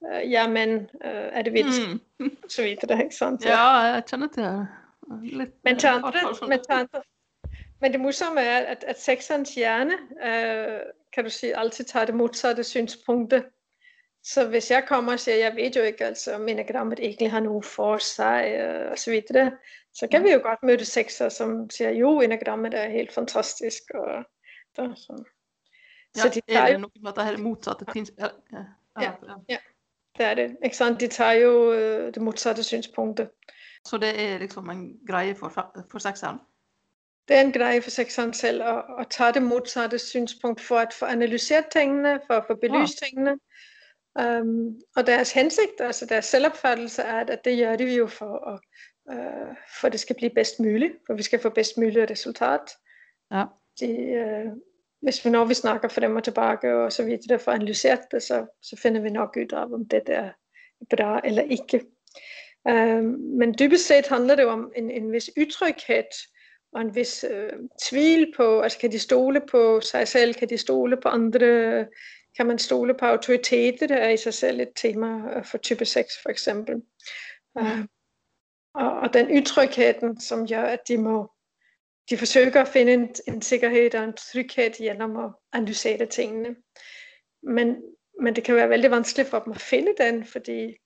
[0.00, 2.00] uh, jamen, uh, er det vildt?
[2.18, 2.36] Mm.
[2.54, 3.44] så videre, ikke sant?
[3.44, 4.68] Ja, jeg kender det.
[5.22, 6.12] Lidt, men, til andre,
[6.48, 7.02] men, til andre,
[7.80, 10.80] men det morsomme er, at, at sekserens hjerne, uh,
[11.12, 13.44] kan du sige, altid tager det modsatte synspunkte.
[14.22, 17.40] Så hvis jeg kommer og siger, jeg ved jo ikke, altså, om enagrammet egentlig har
[17.40, 19.52] noget for sig, uh, og så videre,
[19.94, 23.82] så kan vi jo godt møde sekser, som siger, jo, enagrammet er helt fantastisk.
[23.94, 24.24] Og,
[24.76, 25.24] så, så.
[26.16, 27.86] Ja, så de tager, er det noget med, at det modsatte?
[27.96, 28.64] Ja, ja,
[29.00, 29.12] ja.
[29.48, 29.58] ja.
[30.18, 30.56] det er det.
[30.64, 31.00] Ikke sant?
[31.00, 33.30] De tager jo øh, det modsatte synspunktet.
[33.84, 36.38] Så det er liksom en greie for, for sekseren?
[37.28, 40.92] Det er en greie for sekseren selv at, at tage det modsatte synspunkt for at
[40.92, 43.06] få analyseret tingene, for at få belyst ja.
[43.06, 43.38] tingene.
[44.20, 48.60] Um, og deres hensigt, altså deres selvopfattelse er, at det gør de jo for, at,
[49.12, 52.70] uh, for det skal blive bedst muligt, for vi skal få bedst muligt resultat.
[53.32, 53.44] Ja.
[53.80, 53.88] De,
[54.46, 54.52] uh,
[55.02, 58.46] hvis vi når vi snakker frem og tilbage og så videre for analyseret det, så,
[58.62, 60.30] så finder vi nok ud af, om det er
[60.96, 61.80] bra eller ikke.
[62.64, 63.04] Um,
[63.38, 66.04] men dybest set handler det om en, en vis utryghed
[66.72, 70.58] og en vis uh, tvil på, altså kan de stole på sig selv, kan de
[70.58, 71.86] stole på andre,
[72.36, 76.12] kan man stole på autoriteter, det er i sig selv et tema for type 6
[76.22, 76.74] for eksempel.
[76.74, 77.62] Mm.
[77.62, 77.84] Uh,
[78.74, 81.30] og, og den utrygheden, som gør, at de må
[82.10, 86.56] de forsøger at finde en, en sikkerhed og en tryghed gennem at analysere tingene.
[87.42, 87.82] Men,
[88.20, 90.76] men det kan være veldig vanskeligt for dem at finde den, fordi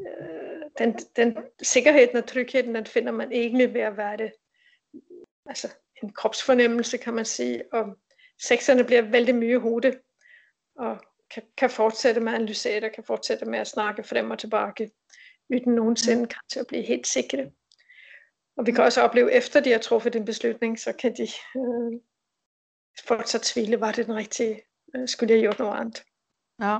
[0.00, 4.32] øh, den, den sikkerheden og trygheden, den finder man egentlig ved at være det.
[5.48, 5.68] Altså
[6.02, 7.62] en kropsfornemmelse, kan man sige.
[7.72, 7.96] Og
[8.42, 9.98] sekserne bliver vældig mye hovedet,
[10.76, 10.98] og
[11.30, 14.90] kan, kan fortsætte med at analysere, kan fortsætte med at snakke frem og tilbage,
[15.50, 17.50] uden nogensinde kan til at blive helt sikre.
[18.56, 22.00] Og vi kan også opleve, efter de har truffet en beslutning, så kan de øh,
[23.06, 24.62] fortsat tvivle, var det den rigtige,
[24.96, 26.04] øh, skulle jeg have gjort noget andet.
[26.62, 26.78] Ja.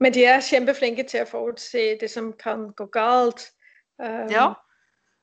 [0.00, 3.52] Men de er kæmpeflinke til at forudse det, som kan gå galt.
[3.98, 4.52] Um, ja.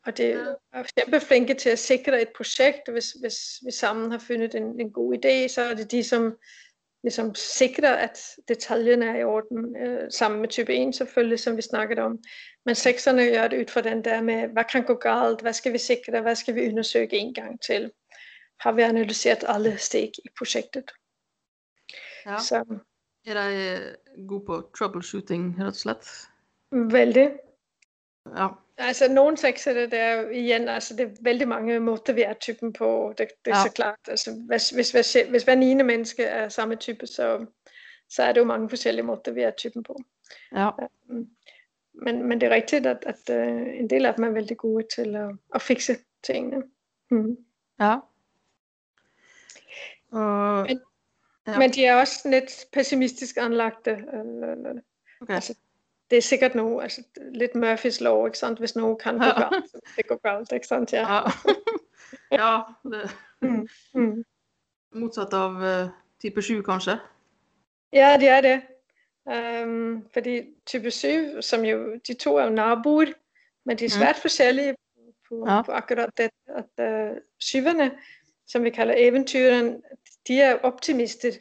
[0.05, 2.89] Og de er kæmpeflinke til at sikre et projekt.
[2.91, 3.35] Hvis, hvis
[3.65, 6.37] vi sammen har fundet en, en god idé, så er det de, som
[7.03, 11.61] ligesom sikrer, at detaljerne er i orden, øh, sammen med type 1 selvfølgelig, som vi
[11.61, 12.19] snakkede om.
[12.65, 15.73] Men sekserne gør det ud fra den der med, hvad kan gå galt, hvad skal
[15.73, 17.91] vi sikre, hvad skal vi undersøge en gang til.
[18.59, 20.91] Har vi analyseret alle steg i projektet.
[22.25, 22.37] Ja.
[22.37, 22.79] Så,
[23.25, 26.29] er der øh, god på troubleshooting, helt slett?
[26.71, 27.31] Vældig.
[28.37, 28.47] Ja.
[28.77, 32.73] Altså nogle sekser, det er igen, altså det er vældig mange måder, vi er typen
[32.73, 33.13] på.
[33.17, 33.63] Det, det er ja.
[33.63, 33.99] så klart.
[34.07, 35.73] Altså, hvis, hvis, hvis, hvis hver 9.
[35.73, 37.45] menneske er samme type, så,
[38.09, 39.99] så er det jo mange forskellige måder, vi er typen på.
[40.51, 40.69] Ja.
[41.09, 41.29] Um,
[41.93, 44.85] men, men det er rigtigt, at, at uh, en del af dem er vældig gode
[44.95, 46.63] til at, at fikse tingene.
[47.11, 47.37] Mm.
[47.79, 47.97] Ja.
[50.11, 50.81] Og, men,
[51.47, 51.59] ja.
[51.59, 53.91] men de er også lidt pessimistisk anlagte.
[54.13, 54.59] Uh,
[55.21, 55.33] okay.
[55.33, 55.55] Altså,
[56.13, 58.59] det er sikkert nu, altså lidt Murphys lov, ikke sant?
[58.59, 60.93] Hvis nogen kan gå galt, så det går galt, ikke sant?
[60.93, 61.21] Ja, ja.
[62.39, 63.67] ja det mm.
[63.93, 64.23] Mm.
[64.91, 65.89] modsat av uh,
[66.21, 66.99] type 7 kanskje?
[67.93, 68.61] Ja, det er det.
[69.65, 73.13] Um, fordi type 7, som jo, de to er jo naboer,
[73.65, 73.97] men de er mm.
[73.97, 74.21] svært mm.
[74.21, 74.75] forskellige
[75.29, 75.61] på, ja.
[75.61, 77.91] på akkurat det, at uh, syvende,
[78.47, 79.83] som vi kalder eventyren,
[80.27, 81.31] de er optimister.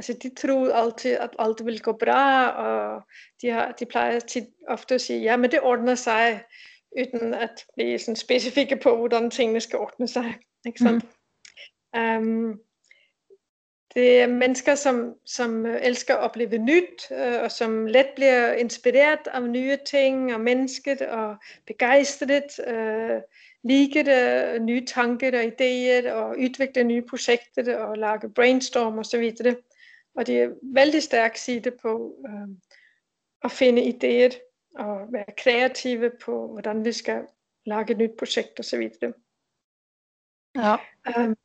[0.00, 3.02] Altså de troede altid, at alt ville gå bra, og
[3.42, 6.42] de, har, de plejer tit ofte at sige, ja, men det ordner sig,
[6.98, 10.34] uden at blive sådan specifikke på, hvordan tingene skal ordne sig.
[10.66, 11.04] Ikke sant?
[11.94, 12.00] Mm.
[12.00, 12.60] Um,
[13.94, 19.26] det er mennesker, som, som elsker at opleve nyt, øh, og som let bliver inspireret
[19.26, 21.36] af nye ting og mennesket, og
[21.66, 23.20] begejstret, øh,
[23.64, 29.32] liker det, nye tanker og idéer, og udvikle nye projekter, og lage brainstorm osv.
[30.14, 32.48] Og det er vældig stærk side på øh,
[33.44, 34.38] at finde idéer
[34.74, 37.22] og være kreative på, hvordan vi skal
[37.66, 38.90] lage et nyt projekt osv.
[40.56, 40.76] Ja.
[41.16, 41.36] Um,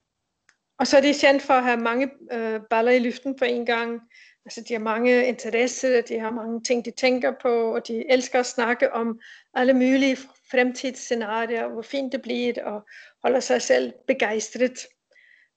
[0.80, 3.66] og så er de kendt for at have mange øh, baller i luften på en
[3.66, 4.02] gang.
[4.46, 8.40] Altså de har mange interesser, de har mange ting, de tænker på, og de elsker
[8.40, 9.20] at snakke om
[9.54, 10.18] alle mulige
[10.52, 12.88] fremtidsscenarier, hvor fint det bliver, og
[13.24, 14.80] holder sig selv begejstret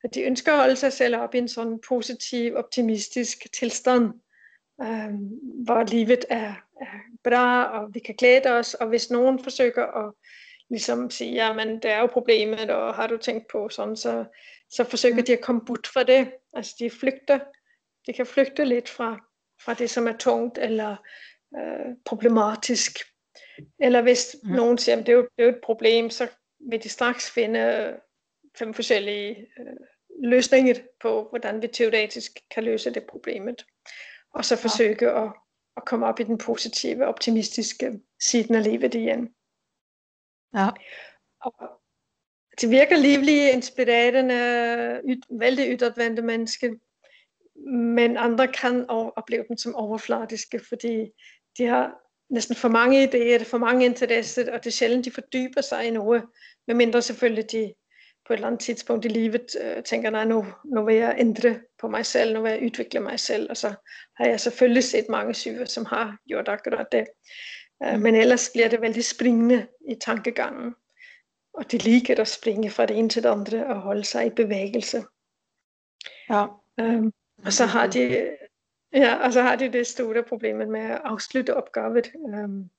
[0.05, 4.05] at de ønsker at holde sig selv op i en sådan positiv, optimistisk tilstand,
[4.83, 5.15] øh,
[5.65, 10.15] hvor livet er, er bra, og vi kan glæde os, og hvis nogen forsøger at
[10.71, 14.25] ligesom sige, ja, men det er jo problemet, og har du tænkt på sådan, så,
[14.71, 16.31] så forsøger de at komme bort fra det.
[16.53, 17.39] Altså de flygter,
[18.07, 19.21] de kan flygte lidt fra,
[19.65, 20.97] fra det, som er tungt eller
[21.57, 22.99] øh, problematisk.
[23.81, 24.51] Eller hvis mm.
[24.51, 26.29] nogen siger, at det er, jo, det er jo et problem, så
[26.71, 27.95] vil de straks finde
[28.59, 29.77] fem forskellige øh,
[30.23, 33.67] løsninger på, hvordan vi teoretisk kan løse det problemet.
[34.35, 35.25] Og så forsøge ja.
[35.25, 35.33] at,
[35.77, 39.35] at komme op i den positive, optimistiske siden af livet igen.
[40.55, 40.69] Ja.
[41.41, 41.81] Og
[42.61, 46.75] de virker livlige, inspirerende, yt, vældig yttervendte mennesker,
[47.71, 51.11] men andre kan opleve dem som overfladiske, fordi
[51.59, 51.95] de har
[52.31, 55.91] næsten for mange idéer, for mange interesser, og det er sjældent, de fordyber sig i
[55.91, 56.23] noget,
[56.67, 57.75] medmindre selvfølgelig de
[58.29, 61.61] på et eller andet tidspunkt i livet øh, tænker, nej, nu, nu vil jeg ændre
[61.81, 63.75] på mig selv, nu vil jeg udvikle mig selv, og så
[64.17, 67.07] har jeg selvfølgelig set mange syge, som har gjort akkurat det.
[67.83, 68.01] Øh, mm.
[68.01, 70.75] Men ellers bliver det vældig springende i tankegangen,
[71.55, 74.31] og det liker at springe fra det ene til det andre og holde sig i
[74.31, 75.05] bevægelse.
[76.31, 76.47] Ja.
[76.83, 77.13] Um,
[77.45, 78.31] og så har de
[78.93, 82.05] Ja, og så har de det store problemet med at afslutte opgaven.
[82.25, 82.71] Um,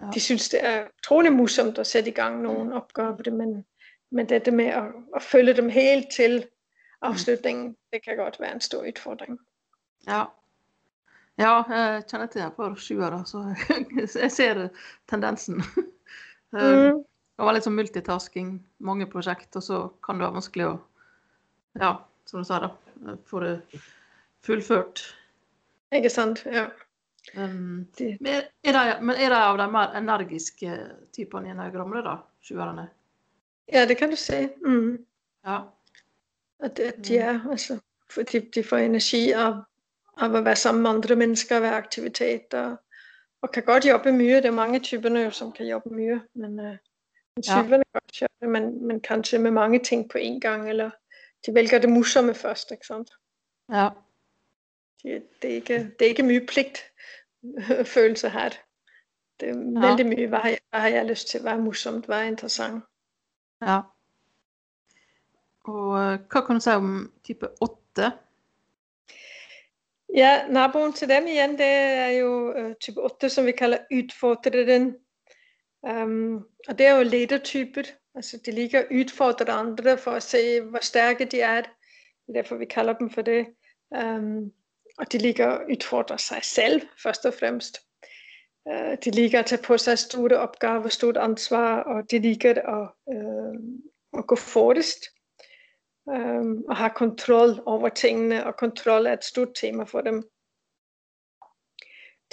[0.00, 0.06] ja.
[0.14, 3.64] De synes, det er utrolig morsomt at sætte i gang nogle opgaver, men
[4.12, 6.44] men dette med at, at følge dem helt til
[7.02, 7.76] afslutningen, mm.
[7.92, 9.38] det kan godt være en stor udfordring.
[10.06, 10.24] Ja.
[11.40, 13.54] Ja, jeg kjenner til det for sjuere, så
[14.22, 14.68] jeg ser
[15.08, 15.62] tendensen.
[16.52, 17.00] Mm.
[17.32, 18.48] Det var sånn multitasking,
[18.84, 20.74] mange prosjekt, og så kan det være vanskelig å
[21.80, 21.94] Ja,
[22.28, 23.14] som du sa, da.
[23.24, 23.54] Få det
[24.44, 25.00] fullført.
[25.96, 26.42] Ikke sant.
[26.44, 26.66] Ja.
[27.32, 27.86] Um,
[28.20, 30.74] men, er det, men er det av de mer energiske
[31.16, 32.18] typene i enagrammet, da?
[32.44, 32.90] Sjuerne?
[33.72, 34.48] Ja, det kan du se.
[34.64, 35.06] Mm.
[35.46, 35.60] Ja.
[36.60, 37.78] At, at de er, altså,
[38.10, 39.54] fordi de får energi af,
[40.18, 42.76] af at være sammen med andre mennesker, være aktiviteter,
[43.42, 44.36] og kan godt jobbe mye.
[44.36, 46.76] Det er mange typerne jo, som kan jobbe mye, men, øh,
[47.36, 47.82] men typerne ja.
[47.82, 50.90] kan godt jobbe, men, men kanskje med mange ting på en gang, eller
[51.46, 53.10] de vælger det morsomme først, ikke sant?
[53.72, 53.88] Ja.
[55.02, 58.48] Det, det, er ikke, det er ikke mye pligtfølelse her.
[59.40, 59.86] Det er ja.
[59.88, 62.22] veldig mye, hvad har, jeg, hvad har jeg lyst til, hvad er morsomt, hvad er
[62.22, 62.84] interessant.
[63.62, 63.80] Ja.
[65.64, 68.12] Og øh, hva kan du si om type 8?
[70.14, 74.96] Ja, naboen til dem igen, det er jo uh, type 8, som vi kalder utfordreren.
[75.82, 77.82] Um, og det er jo ledertyper.
[78.14, 81.62] Altså de ligger og udfordrer andre for at se, hvor stærke de er.
[81.62, 81.70] Det
[82.28, 83.46] er derfor, vi kalder dem for det.
[83.90, 84.52] Um,
[84.98, 87.78] og de ligger og udfordrer sig selv, først og fremmest.
[88.70, 92.90] Uh, de ligger at tage på sig store opgaver, stort ansvar, og de ligger at,
[93.06, 93.54] uh,
[94.18, 95.04] at gå forrest
[96.06, 100.22] um, og har kontrol over tingene, og kontrol er et stort tema for dem.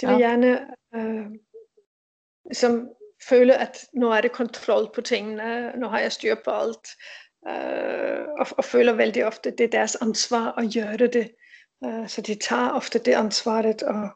[0.00, 0.28] De vil ja.
[0.28, 0.66] gerne
[0.96, 1.26] uh,
[2.52, 2.88] som
[3.28, 6.88] føle, at nu er det kontrol på tingene, nu har jeg styr på alt,
[7.48, 11.30] uh, og, og føler vældig ofte, det er deres ansvar at gøre det.
[11.86, 14.08] Uh, så de tager ofte det ansvaret og,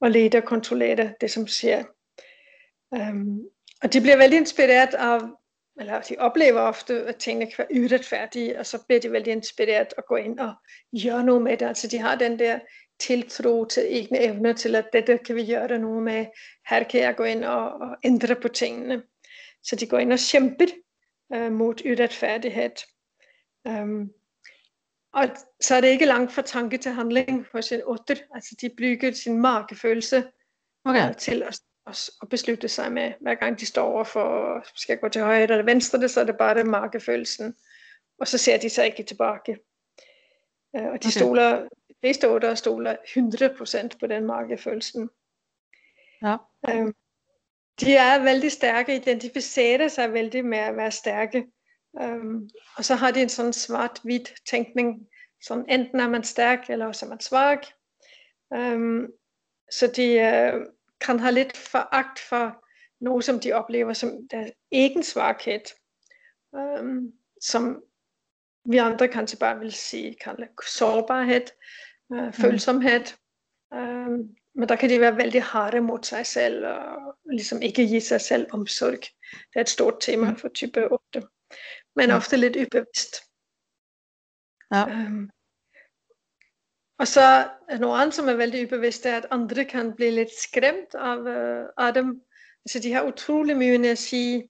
[0.00, 1.84] og leder og kontrollerer det, som sker.
[2.90, 3.40] Um,
[3.82, 5.20] og de bliver vældig inspireret af
[5.80, 9.94] eller de oplever ofte, at tingene kan være uretfærdige, og så bliver de vældig inspireret
[9.98, 10.54] at gå ind og
[11.02, 11.66] gøre noget med det.
[11.66, 12.58] Altså de har den der
[13.00, 16.26] tiltro til egne evner til, at dette kan vi gøre noget med.
[16.68, 19.02] Her kan jeg gå ind og, og ændre på tingene.
[19.62, 20.66] Så de går ind og kæmper
[21.34, 22.70] uh, mod uretfærdighed.
[23.68, 24.10] Um,
[25.12, 25.28] og
[25.60, 28.16] så er det ikke langt fra tanke til handling hos en otter.
[28.34, 30.30] Altså de bygger sin magefølelse
[30.84, 31.14] okay.
[31.18, 35.00] til at og, og beslutte sig med, hver gang de står over for, skal jeg
[35.00, 37.56] gå til højre eller venstre, så er det bare det markefølelsen.
[38.18, 39.58] Og så ser de sig ikke tilbage.
[40.72, 41.10] Uh, og de okay.
[41.10, 42.96] stoler, de fleste otter stoler
[43.94, 45.10] 100% på den markefølelsen.
[46.22, 46.36] Ja.
[46.68, 46.92] Uh,
[47.80, 51.46] de er vældig stærke, identificerer sig vældig med at være stærke.
[52.00, 55.06] Um, og så har de en sådan svart-hvid tænkning,
[55.42, 57.58] sådan enten er man stærk, eller også er man svag.
[58.50, 59.06] Um,
[59.70, 60.18] så de,
[60.54, 60.66] uh,
[61.00, 62.64] kan have lidt foragt for
[63.00, 65.60] noget, som de oplever som deres egen svaghed,
[66.52, 67.82] um, som
[68.64, 71.46] vi andre kanskje bare vil sige, kalde sårbarhed,
[72.08, 72.32] uh, mm.
[72.32, 73.04] følsomhed.
[73.70, 78.00] Um, men der kan de være vældig harde mod sig selv, og ligesom ikke give
[78.00, 79.00] sig selv omsorg.
[79.30, 81.28] Det er et stort tema for type 8.
[81.98, 83.14] Men ofte lidt ubevidst.
[84.74, 84.82] Ja.
[84.84, 85.30] Um,
[86.98, 87.26] og så
[87.68, 91.16] er noget andet, som er vældig ubevidst, er, at andre kan blive lidt skræmt af,
[91.16, 92.22] uh, af dem.
[92.64, 94.42] Altså de har utrolig mye energi,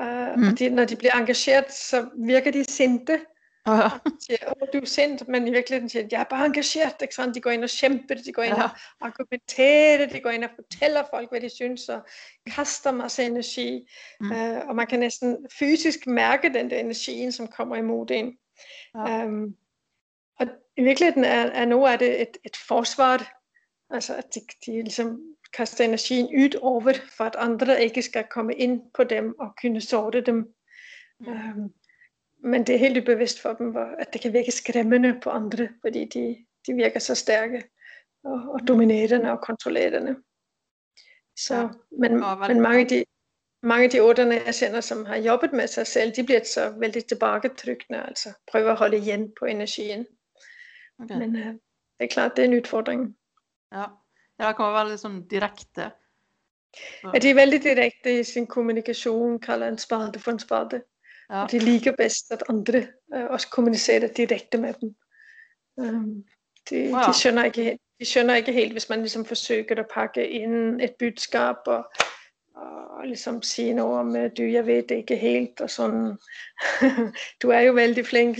[0.00, 0.48] uh, mm.
[0.48, 3.24] og de, når de bliver engageret, så virker de sinte.
[3.68, 3.88] Ja.
[4.20, 6.94] Siger, du er sint, men i virkeligheden siger jeg er bare engageret.
[7.02, 7.34] Ikke sant?
[7.34, 8.62] De går ind og kæmper, de går ind ja.
[8.62, 12.00] og argumenterer, de går ind og fortæller folk, hvad de synes, og
[12.46, 13.88] kaster masse energi.
[14.20, 14.30] Mm.
[14.30, 18.38] Uh, og man kan næsten fysisk mærke den der energi, som kommer imod en.
[18.94, 19.24] Ja.
[19.24, 19.56] Um,
[20.40, 23.40] og i virkeligheden er, er noget af det et, et forsvar,
[23.90, 25.20] altså at de, de ligesom
[25.52, 29.80] kaster energien ud over, for at andre ikke skal komme ind på dem og kunne
[29.80, 30.54] sorte dem.
[31.20, 31.28] Mm.
[31.28, 31.72] Um,
[32.38, 36.04] men det er helt ubevidst for dem, at det kan virke skræmmende på andre, fordi
[36.04, 37.62] de, de virker så stærke
[38.24, 40.16] og, og dominerende og kontrollerende.
[41.36, 42.12] Så, men,
[42.48, 43.04] men mange af de,
[43.62, 46.74] mange af de otterne, jeg kender, som har jobbet med sig selv, de bliver så
[46.78, 50.06] vældig tilbagetrykkende, altså prøver at holde igen på energien.
[50.98, 51.18] Okay.
[51.18, 51.46] Men uh,
[51.98, 53.16] det er klart, det er en udfordring.
[53.72, 53.84] Ja,
[54.38, 55.90] det kan være lidt sådan direkte.
[57.00, 57.10] Så.
[57.14, 60.82] Ja, de er vældig direkte i sin kommunikation, kalder en spade for en spade.
[61.30, 61.42] Ja.
[61.42, 62.86] Og de liker bedst, at andre
[63.16, 64.94] uh, også kommunicerer direkte med dem.
[65.76, 66.24] Um,
[66.70, 67.02] de, ja.
[67.08, 70.94] de, skønner ikke, de skønner ikke helt, hvis man ligesom forsøger at pakke ind et
[70.98, 71.92] budskab og
[72.98, 76.16] og ligesom sige noget om, du, jeg ved det ikke helt, og sådan,
[77.42, 78.38] du er jo vældig flink,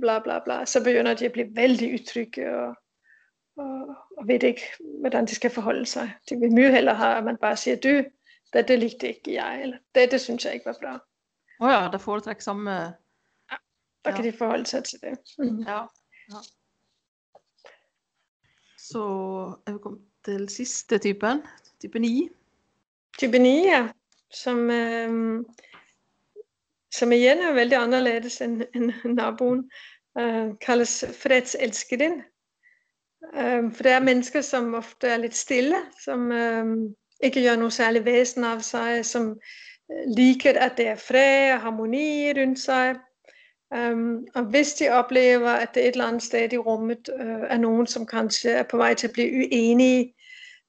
[0.00, 2.74] bla bla bla, så begynder de at blive vældig utrygge, og,
[3.56, 4.62] og, og ved ikke,
[5.00, 6.12] hvordan de skal forholde sig.
[6.30, 8.04] De vil mye hellere have, at man bare siger, du,
[8.52, 11.04] det, det likte ikke jeg, eller det, det synes jeg ikke var bra.
[11.60, 12.70] Åh oh ja, der foretrækker samme...
[12.70, 13.56] Ja,
[14.04, 14.16] der ja.
[14.16, 15.18] kan de forholde sig til det.
[15.38, 15.58] Mm.
[15.68, 15.80] Ja,
[16.30, 16.38] ja.
[18.78, 19.02] Så
[19.66, 21.42] er vi kommet til sidste typen,
[21.80, 22.28] type 9.
[23.18, 23.88] Type 9, ja.
[24.30, 25.44] Som, øh,
[26.94, 29.70] som igen er vældig anderledes end, end naboen.
[30.18, 32.22] Øh, kaldes fredselskerind.
[33.34, 36.66] Øh, for det er mennesker, som ofte er lidt stille, som øh,
[37.22, 39.36] ikke gør noget særligt væsen af sig, som øh,
[40.16, 42.94] liker, at det er fred og harmoni rundt sig.
[43.76, 47.58] Um, og hvis de oplever, at det et eller andet sted i rummet uh, er
[47.58, 50.14] nogen, som kanskje er på vej til at blive uenige,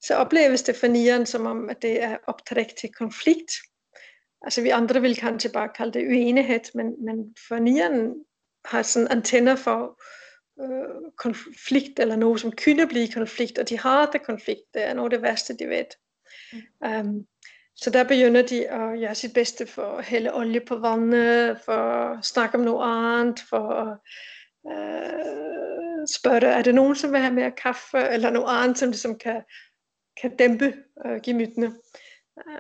[0.03, 3.51] så opleves det for nieren som om, at det er optræk til konflikt.
[4.41, 8.25] Altså vi andre vil kanskje bare kalde det uenighed, men, men for nieren
[8.65, 10.01] har sådan antenner for
[10.61, 14.93] øh, konflikt, eller noget som kunne blive konflikt, og de har det konflikt, det er
[14.93, 15.85] noget af det værste, de ved.
[16.85, 17.25] Um,
[17.77, 21.73] så der begynder de at gøre sit bedste for at hælde olie på vandet, for
[21.73, 23.97] at snakke om noget andet, for at
[24.71, 29.17] øh, spørge, er det nogen, som vil have mere kaffe, eller noget andet, som ligesom
[29.17, 29.41] kan,
[30.21, 30.73] kan dæmpe
[31.05, 31.73] øh, gemyttene.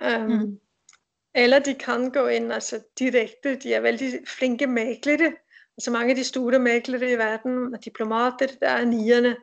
[0.01, 0.59] Um, mm.
[1.35, 5.33] Eller de kan gå ind altså direkte, de er vældig flinke maglere,
[5.77, 9.35] altså mange af de store maglere i verden, og diplomater, der er nierne.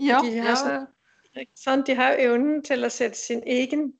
[0.00, 0.54] Ja, de har, ja.
[0.54, 0.86] sådan,
[1.56, 3.92] sådan, de har evnen til at sætte sin egen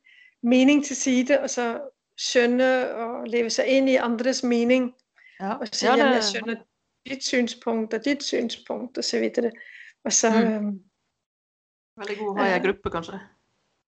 [0.43, 1.81] mening til side, og så
[2.19, 4.95] skønne og leve sig ind i andres mening.
[5.41, 6.57] Ja, og sige, ja, at jeg skønner
[7.07, 9.51] dit synspunkt og dit synspunkt og så videre.
[10.05, 10.53] Og så, Mm.
[10.55, 10.83] øhm,
[11.99, 13.19] Veldig god å ha i en gruppe, kanskje.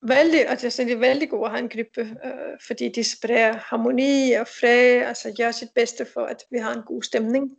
[0.08, 3.04] Vældig, og jeg synes, det er vældig godt at have en gruppe, øh, fordi de
[3.04, 7.50] spreder harmoni og fred, altså gør sit bedste for, at vi har en god stemning.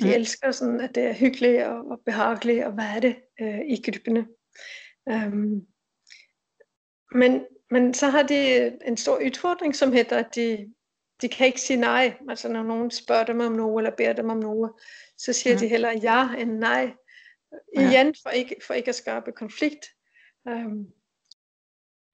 [0.00, 0.06] De Mm.
[0.08, 0.14] mm.
[0.14, 4.26] elsker sådan, at det er hyggeligt og, og behageligt at være det øh, i grupperne.
[5.06, 5.66] Um,
[7.14, 10.74] men, men så har de en stor udfordring, som hedder, at de,
[11.22, 12.14] de kan ikke sige nej.
[12.28, 14.72] Altså når nogen spørger dem om noget, eller beder dem om noget,
[15.18, 15.58] så siger Mm.
[15.60, 16.92] de heller ja end nej.
[17.76, 17.90] Ja.
[17.90, 19.86] Igen for ikke, for ikke at skabe konflikt.
[20.44, 20.86] Um,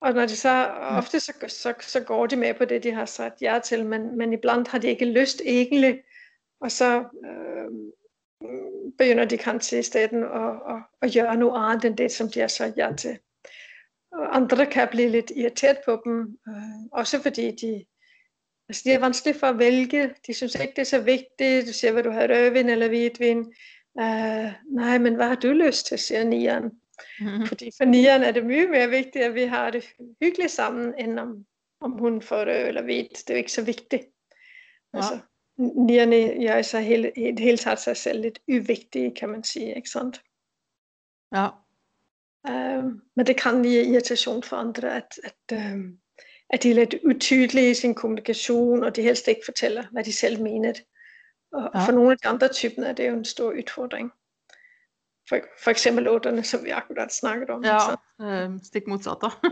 [0.01, 3.05] og når de så, ofte så, så, så går de med på det, de har
[3.05, 6.03] sagt ja til, men, men iblandt har de ikke lyst egentlig,
[6.61, 7.71] og så øh,
[8.99, 12.41] begynder de kanskje i stedet at, at, at gøre noget andet end det, som de
[12.41, 13.19] har sagt ja til.
[14.13, 17.85] Andre kan blive lidt irriteret på dem, øh, også fordi de,
[18.69, 20.15] altså de er vanskelige for at vælge.
[20.27, 21.67] De synes ikke, det er så vigtigt.
[21.67, 23.39] Du siger, hvad du har rødvin eller hvidvin.
[23.95, 26.65] Uh, nej, men hvad har du lyst til, siger nieren.
[27.21, 27.47] Mhm.
[27.47, 29.85] Fordi for nieren er det mye mere vigtigt, at vi har det
[30.23, 31.47] hyggeligt sammen, end om,
[31.81, 33.19] om hun får det eller hvidt.
[33.19, 34.03] Det er jo ikke så vigtigt.
[34.95, 34.99] Ja.
[34.99, 35.19] Altså,
[35.59, 36.85] nierne gør sig
[37.15, 40.23] det hele taget sig selv lidt uvigtige, kan man sige, ikke sandt?
[41.35, 41.49] Ja.
[42.49, 42.84] Uh,
[43.16, 45.80] men det kan give irritation for andre, at, at, uh,
[46.51, 50.12] at de er lidt utydelige i sin kommunikation, og de helst ikke fortæller, hvad de
[50.12, 50.74] selv mener.
[51.53, 51.86] Og Ja.
[51.86, 54.12] for nogle af de andre typer er det jo en stor udfordring.
[55.28, 57.64] For, for eksempel otterne, som vi akkurat snakket om.
[57.64, 57.78] ja.
[57.78, 57.97] Så
[58.62, 59.28] Stikk motsatt, da.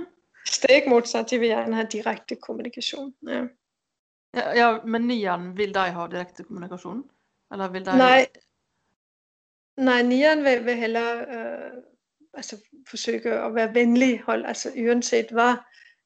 [0.46, 3.14] stik modsat, de vil gerne have direkte kommunikation.
[3.28, 3.44] Ja.
[4.34, 7.10] Ja, ja, men nieren, vil de ha direkte kommunikasjon?
[7.52, 8.26] Eller vil de Nej,
[9.76, 11.82] nej, nieren vil, vil hellere øh,
[12.36, 12.56] altså
[12.88, 15.54] forsøge at være venlig, hold, altså uanset hvad,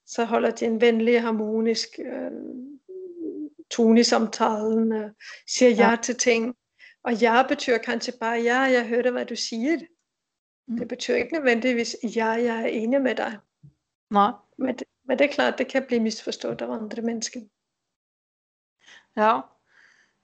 [0.07, 2.31] så holder de en venlig, harmonisk øh,
[3.71, 5.11] tone i samtalen, øh,
[5.47, 5.91] siger ja.
[5.91, 5.97] Ja.
[5.97, 6.57] til ting.
[7.05, 9.79] Og ja betyder kanskje bare, ja, jeg hørte, hvad du siger.
[10.69, 10.79] Mm.
[10.79, 13.39] Det betyder ikke nødvendigvis, ja, jeg er enig med dig.
[14.11, 14.33] Nei.
[14.59, 17.41] Men det, men det er klart, det kan blive misforstået av andre mennesker.
[19.17, 19.41] Ja.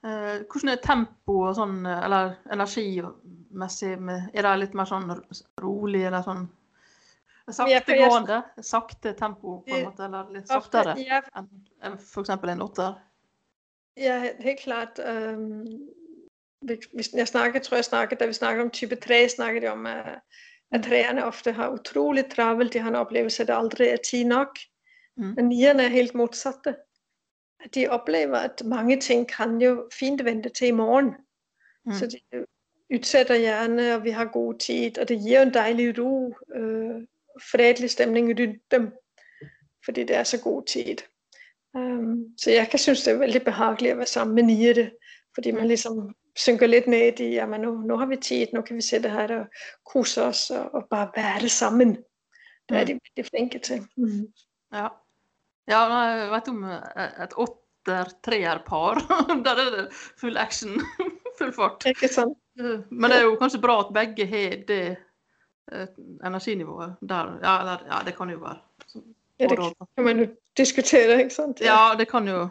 [0.05, 3.05] Eh, hvordan er tempo og sånn, eh, eller energimessig?
[3.57, 5.09] Med, er det litt mer sånn
[5.63, 6.47] rolig, eller sånn
[7.49, 8.43] saktegående?
[8.61, 10.05] Sakte tempo, på en måte?
[10.05, 12.97] Eller litt saktere ja, enn eksempel en åtter?
[13.97, 14.99] Ja, helt klart.
[16.67, 16.81] Vi-
[17.13, 20.21] jeg snakkede, tror jeg snakkede, da vi snakkede om type 3, snakkede jeg om, at,
[20.73, 22.73] at træerne ofte har utroligt travelt.
[22.73, 24.59] De har en oplevelse, at det aldrig er tid nok.
[25.17, 25.35] Mm.
[25.37, 26.77] Men nierne er helt modsatte.
[27.65, 31.15] At De oplever, at mange ting kan jo fint vente til i morgen.
[31.87, 31.93] Mm.
[31.93, 32.47] Så de
[32.95, 36.95] udsætter gerne, og vi har god tid, og det giver en dejlig ro, øh,
[37.51, 38.93] fredelig stemning rundt dem,
[39.85, 40.97] fordi det er så god tid.
[41.75, 44.91] Um, så jeg kan synes, det er vældig behageligt at være sammen med nierne,
[45.35, 48.77] fordi man ligesom synker lidt ned i, jamen nu, nu har vi tid, nu kan
[48.77, 49.47] vi sætte her og
[49.87, 51.97] kusse os og, og bare være det sammen.
[52.69, 52.87] Det er Mm.
[52.87, 53.83] de vældig flinke til.
[53.97, 54.27] Mm.
[54.75, 54.89] Ja.
[55.69, 58.95] Ja, jeg vet om eh, et åtter-treer-par.
[59.45, 60.71] Der er det full action,
[61.39, 61.87] full fart.
[61.87, 62.39] Ikke sant?
[62.61, 64.97] Eh, Men det er jo kanskje bra at begge har det
[65.73, 65.87] eh,
[66.25, 67.39] energinivået der.
[67.43, 68.59] Ja, eller, ja, det kan jo være.
[69.41, 69.89] Ja, det og.
[69.97, 70.27] kan man jo
[70.57, 71.61] diskutere, ikke sant?
[71.61, 72.49] Ja, det kan jo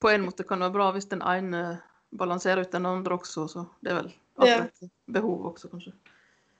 [0.00, 1.78] på en måte kan det være bra hvis den ene
[2.18, 3.46] balanserer ut den andre også.
[3.48, 4.14] Så det er vel
[4.44, 4.54] Ja.
[4.54, 5.92] akkurat et behov også, kanskje.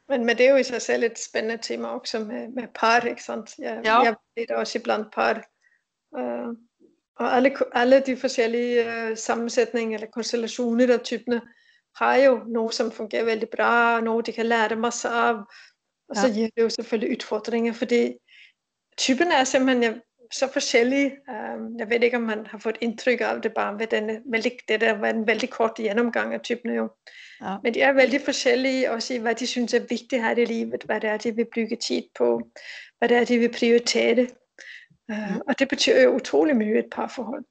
[0.09, 3.01] Men, men det er jo i sig selv et spændende tema også med, med par,
[3.07, 3.55] ikke sant?
[3.59, 4.01] Jeg, Ja.
[4.03, 5.43] jeg ved også iblandt par.
[6.11, 6.55] Uh,
[7.17, 11.41] og alle, alle de forskellige uh, sammensætninger eller konstellationer af typerne
[11.99, 15.35] har jo noget, som fungerer vældig bra, noget de kan lære masser af.
[16.09, 16.33] Og så Ja.
[16.35, 18.15] giver det jo selvfølgelig udfordringer, fordi
[18.99, 21.17] typerne er simpelthen så forskellige.
[21.29, 24.53] Um, jeg ved ikke, om man har fået indtryk af det bare ved denne, vældig,
[24.69, 26.89] det der var en vældig kort gennemgang af typerne jo.
[27.43, 27.57] Ja.
[27.63, 30.83] Men de er vældig forskellige også i, hvad de synes er vigtigt her i livet,
[30.83, 32.51] hvad det er, de vil bygge tid på,
[32.99, 34.27] hvad det er, de vil prioritere.
[35.13, 35.37] Uh.
[35.49, 37.45] Og det betyder jo utrolig mye et parforhold.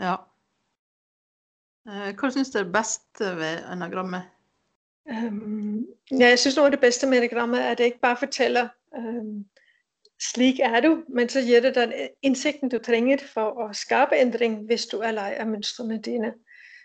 [0.00, 0.14] Ja.
[1.86, 4.22] Uh, hvad synes du er det bedste ved enagrammet?
[5.10, 8.16] Um, ja, jeg synes noget af det bedste med enagrammet er, at det ikke bare
[8.16, 9.44] fortæller, um,
[10.32, 14.66] slik er du, men så giver det dig indsigten, du trænger for at skabe ændring,
[14.66, 16.34] hvis du er lej af mønstrene dine.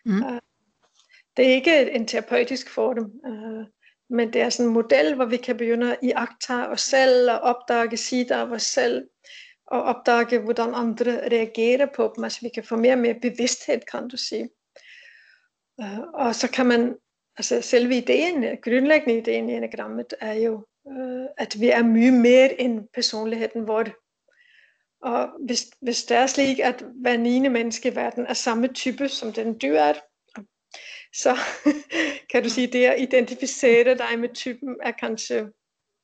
[0.06, 0.24] Mm.
[0.26, 0.40] Uh,
[1.38, 3.66] det er ikke en terapeutisk form, uh,
[4.10, 7.40] men det er sådan en model, hvor vi kan begynde at iagtage os selv og
[7.40, 9.08] opdage sider af os selv,
[9.68, 12.24] og opdage, hvordan andre reagerer på dem.
[12.24, 14.50] Altså vi kan få mere og mere bevidsthed, kan du sige.
[15.78, 16.96] Uh, og så kan man,
[17.38, 22.62] altså selve ideen, grundlæggende ideen i enagrammet, er jo, uh, at vi er mye mere
[22.62, 23.86] end personligheden vår.
[25.02, 27.48] Og hvis, hvis det er slik, at hver 9.
[27.48, 29.94] menneske i verden er samme type, som den du er,
[31.14, 31.38] så
[32.32, 35.52] kan du sige, det at identificere dig med typen er kanskje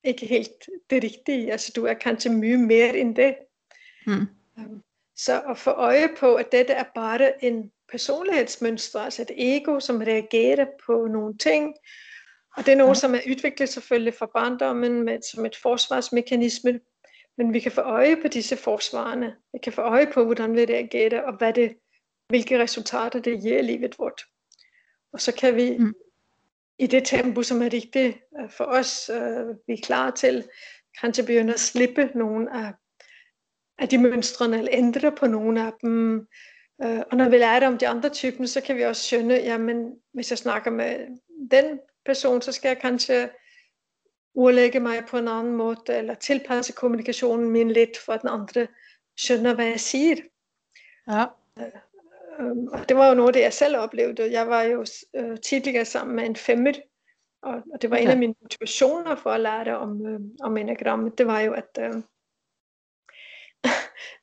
[0.03, 1.51] ikke helt det rigtige.
[1.51, 3.35] Altså du er kanskje mye mere end det.
[4.07, 4.27] Mm.
[5.15, 9.97] Så at få øje på, at dette er bare en personlighedsmønster, altså et ego, som
[9.97, 11.75] reagerer på nogle ting,
[12.57, 16.79] og det er noget, som er udviklet selvfølgelig fra barndommen med, som et forsvarsmekanisme,
[17.37, 19.35] men vi kan få øje på disse forsvarene.
[19.53, 21.77] Vi kan få øje på, hvordan vi reagerer, og hvad det,
[22.29, 24.21] hvilke resultater det giver i livet vort.
[25.13, 25.93] Og så kan vi mm.
[26.79, 30.43] i det tempo, som er rigtigt øh, for os, øh, vi er klar til,
[31.01, 32.73] kanskje begynde at slippe nogle af,
[33.79, 36.27] af de mønstrene, eller ændre på nogle af dem.
[36.83, 39.95] Øh, og når vi lærer om de andre typer, så kan vi også skønne, jamen
[40.13, 41.07] hvis jeg snakker med
[41.51, 43.29] den person, så skal jeg kanskje
[44.35, 48.67] urlægge mig på en anden måde, eller tilpasse kommunikationen min lidt, for at den andre
[49.17, 50.15] skønner, hvad jeg siger.
[51.07, 51.25] Ja.
[51.59, 51.71] Øh,
[52.39, 54.31] Øhm, og det var jo noget af det, jeg selv oplevede.
[54.31, 56.73] Jeg var jo øh, tidligere sammen med en femmer,
[57.41, 61.17] og, og det var en af mine motivationer for at lære om, øh, om enagrammet,
[61.17, 61.93] det var jo, at, øh,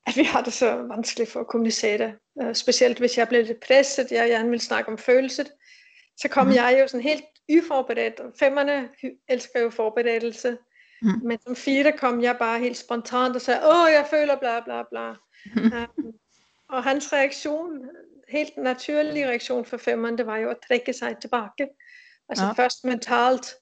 [0.06, 2.12] at vi har det så vanskeligt for at kommunicere.
[2.42, 5.44] Øh, specielt hvis jeg blev lidt presset, jeg gerne ville snakke om følelser,
[6.16, 6.52] så kom mm.
[6.52, 7.24] jeg jo sådan helt
[7.58, 8.20] uforberedt.
[8.38, 8.88] Femmerne
[9.28, 10.58] elsker jo forberedelse.
[11.02, 11.20] Mm.
[11.24, 14.82] Men som fire kom jeg bare helt spontant og sagde, åh, jeg føler bla bla
[14.90, 15.12] bla.
[15.56, 15.72] Mm.
[15.98, 16.12] Um,
[16.68, 17.88] og hans reaktion,
[18.28, 21.68] helt naturlig reaktion for femmeren, det var jo at trække sig tilbage.
[22.28, 22.52] Altså ja.
[22.52, 23.54] først mentalt.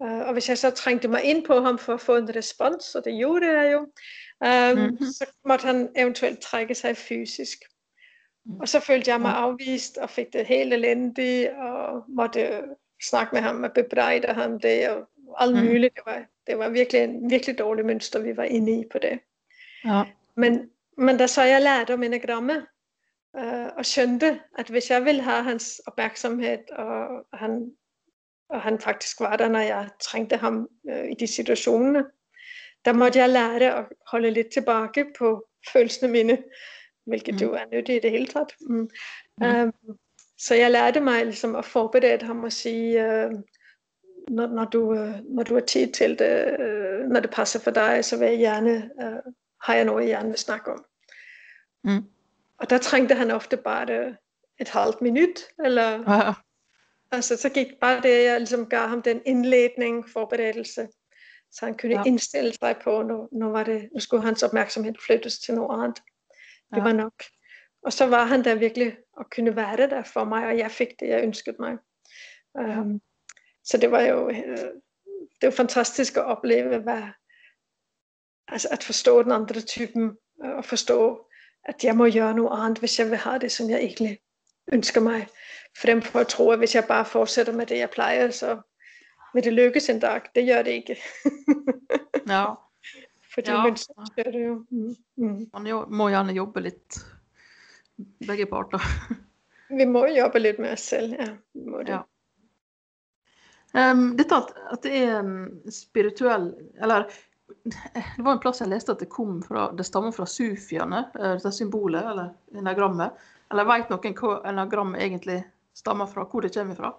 [0.00, 2.94] Uh, og hvis jeg så trængte mig ind på ham for at få en respons,
[2.94, 3.92] og det gjorde jeg jo,
[4.44, 5.06] um, mm-hmm.
[5.06, 7.58] så måtte han eventuelt trække sig fysisk.
[8.60, 12.62] Og så følte jeg mig afvist og fik det helt elendigt, og måtte
[13.02, 15.08] snakke med ham og bebrejde ham det, og
[15.38, 15.64] alt mm.
[15.64, 15.94] muligt.
[15.94, 19.18] Det var, det var virkelig en virkelig dårlig mønster, vi var inde i på det.
[19.84, 20.02] Ja.
[20.36, 22.66] Men men da så jeg lærte om enagrammet,
[23.36, 27.72] øh, og skønte, at hvis jeg ville have hans opmærksomhed, og han,
[28.48, 32.02] og han faktisk var der, når jeg trængte ham øh, i de situationer,
[32.84, 36.38] der måtte jeg lære at holde lidt tilbage på følelserne mine,
[37.06, 37.40] hvilket mm.
[37.40, 38.52] jo er nyttigt i det hele taget.
[38.60, 38.88] Mm.
[39.38, 39.46] Mm.
[39.46, 39.72] Um,
[40.38, 43.30] så jeg lærte mig ligesom at forberede ham og sige, øh,
[44.28, 47.70] når, når, du, øh, når du har tid til det, øh, når det passer for
[47.70, 50.84] dig, så vil jeg gerne, øh, har jeg noget, jeg gerne vil snakke om.
[51.84, 52.04] Mm.
[52.58, 54.14] Og der trængte han ofte bare
[54.60, 56.32] et halvt minut, eller ja.
[57.10, 60.88] altså så gik bare det, jeg ligesom gav ham den indledning, forberedelse,
[61.52, 62.02] så han kunne ja.
[62.06, 66.02] indstille sig på, nu, nu, var det, nu skulle hans opmærksomhed flyttes til noget andet.
[66.70, 66.82] Det ja.
[66.82, 67.22] var nok.
[67.82, 70.88] Og så var han der virkelig og kunne være der for mig, og jeg fik
[71.00, 71.76] det, jeg ønskede mig.
[72.54, 73.00] Um,
[73.64, 74.70] så det var jo øh,
[75.40, 77.02] det var fantastisk at opleve, hvad,
[78.48, 81.26] altså at forstå den andre typen, og forstå
[81.64, 84.18] at jeg må gøre noget andet, hvis jeg vil have det, som jeg egentlig
[84.72, 85.28] ønsker mig.
[85.76, 88.60] For at tro, at hvis jeg bare fortsætter med det, jeg plejer, så
[89.34, 90.30] vil det lykkes en dag.
[90.34, 90.96] Det gør det ikke.
[92.28, 92.44] ja.
[93.34, 93.62] Fordi ja.
[93.62, 94.54] mønster gør det jo.
[94.70, 94.96] Mm.
[95.16, 95.50] Mm.
[95.52, 96.98] Man jo, må gerne jobbe lidt
[98.26, 98.82] begge parter.
[99.78, 101.28] Vi må jobbe lidt med os selv, ja.
[101.54, 101.88] må det.
[101.88, 102.02] Ja.
[103.76, 107.04] Um, dette at, at det er um, spirituell, eller
[108.16, 111.36] det var en plass jeg leste at det kom fra, det stammer fra sufiene, eh,
[111.42, 113.26] det symbolet, eller enagrammet.
[113.50, 115.42] Eller vet noen hva enagrammet egentlig
[115.76, 116.92] stammer fra, hvor det kommer fra?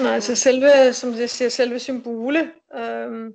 [0.00, 3.32] Nej, så selve, som jeg siger, selve symbolet, øh,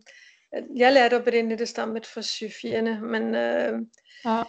[0.76, 3.80] jeg lærte oprindeligt det stammet fra sufierne, men øh,
[4.26, 4.44] ja.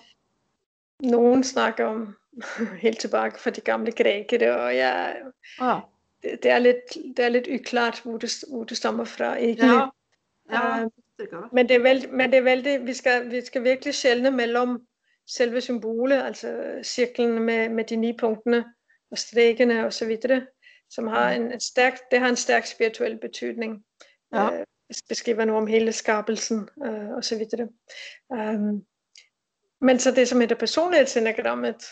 [1.01, 2.17] nogen snakker om
[2.83, 5.17] helt tilbage fra de gamle grækere, og jeg,
[5.61, 5.81] ja.
[6.23, 9.71] det, det, er lidt, det er lidt uklart, hvor det, hvor det stammer fra egentlig.
[9.71, 9.89] Ja.
[10.53, 10.81] Ja.
[10.81, 13.65] Øh, det gør Men det er, veld, men det er vældig, vi skal, vi skal
[13.65, 14.87] virkelig sjældne mellem
[15.27, 18.65] selve symbolet, altså cirklen med, med de ni punktene
[19.11, 20.47] og strækkene og så videre,
[20.91, 23.85] som har en, stærk, det har en stærk spirituel betydning.
[24.33, 24.59] Ja.
[24.59, 24.67] Øh,
[25.09, 27.69] beskriver noget om hele skabelsen øh, og så videre.
[28.29, 28.87] Um,
[29.81, 31.85] men så det, som hedder personlighedsenagrammet,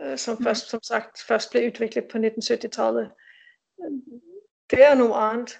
[0.00, 0.44] øh, som mm.
[0.44, 3.10] først, som sagt, først blev udviklet på 1970-tallet,
[4.70, 5.58] det er noget andet.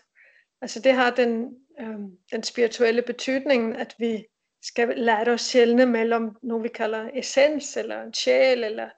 [0.60, 1.98] Altså det har den, øh,
[2.32, 4.26] den spirituelle betydning, at vi
[4.62, 8.90] skal lære os sjældne mellem noget, vi kalder essens, eller en sjæl, eller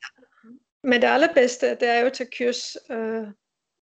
[0.82, 3.26] men det allerbedste, det er jo til kurs, uh,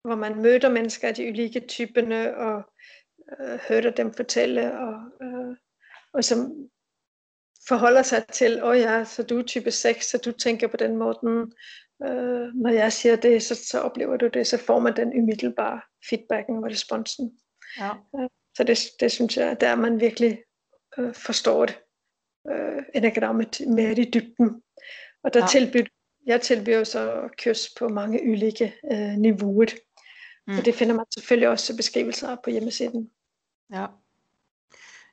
[0.03, 2.73] hvor man møder mennesker af de ulike typerne, og
[3.39, 5.55] uh, hører dem fortælle, og, uh,
[6.13, 6.69] og som
[7.67, 10.77] forholder sig til, åh oh ja, så du er type 6, så du tænker på
[10.77, 11.19] den måde,
[12.03, 15.81] øh, når jeg siger det, så, så oplever du det, så får man den umiddelbare
[16.09, 17.39] feedbacken og responsen.
[17.79, 17.91] Ja.
[18.19, 20.43] Øh, så det, det synes jeg, der man virkelig
[20.97, 21.79] øh, forstår det,
[22.49, 24.63] øh, enagrammet mere i dybden.
[25.23, 25.47] Og der ja.
[25.47, 25.89] tilbyder,
[26.25, 29.65] jeg tilbyder så kurs på mange ulike øh, niveauer.
[30.47, 30.55] Mm.
[30.55, 33.11] Så det finder man selvfølgelig også beskrivelser på hjemmesiden.
[33.73, 33.85] Ja.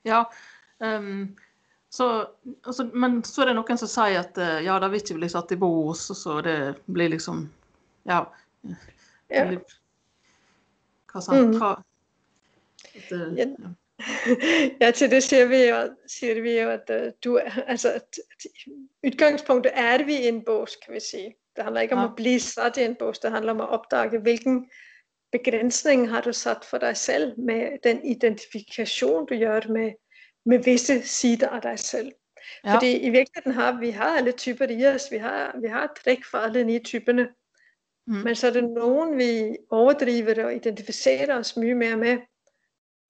[0.04, 0.22] Ja,
[0.80, 1.38] um,
[1.94, 2.26] så,
[2.66, 5.28] altså, men så er det noen som sier at eh, ja, de vil ikke bli
[5.30, 6.56] satt i bås, og så det
[6.90, 7.46] blir liksom
[8.04, 8.24] Ja.
[9.30, 9.44] ja.
[11.12, 11.54] Hva sa han?
[11.54, 11.62] Mm.
[12.94, 13.46] Eh, ja.
[14.82, 15.78] ja, til det siger vi jo,
[16.10, 18.18] siger vi jo at uh, du, altså, at,
[19.06, 21.34] udgangspunktet er vi i en bås, kan vi sige.
[21.56, 22.08] Det handler ikke om ja.
[22.08, 24.70] at blive sat i en bås, det handler om at opdage, hvilken
[25.32, 29.92] begrænsning har du sat for dig selv med den identifikation, du gør med
[30.46, 32.12] med visse sider af dig selv.
[32.64, 32.74] Ja.
[32.74, 35.10] Fordi i virkeligheden har vi har alle typer i os.
[35.10, 37.28] Vi har, vi har træk for alle ni typerne.
[38.06, 38.14] Mm.
[38.14, 42.18] Men så er det nogen, vi overdriver og identificerer os mye mere med.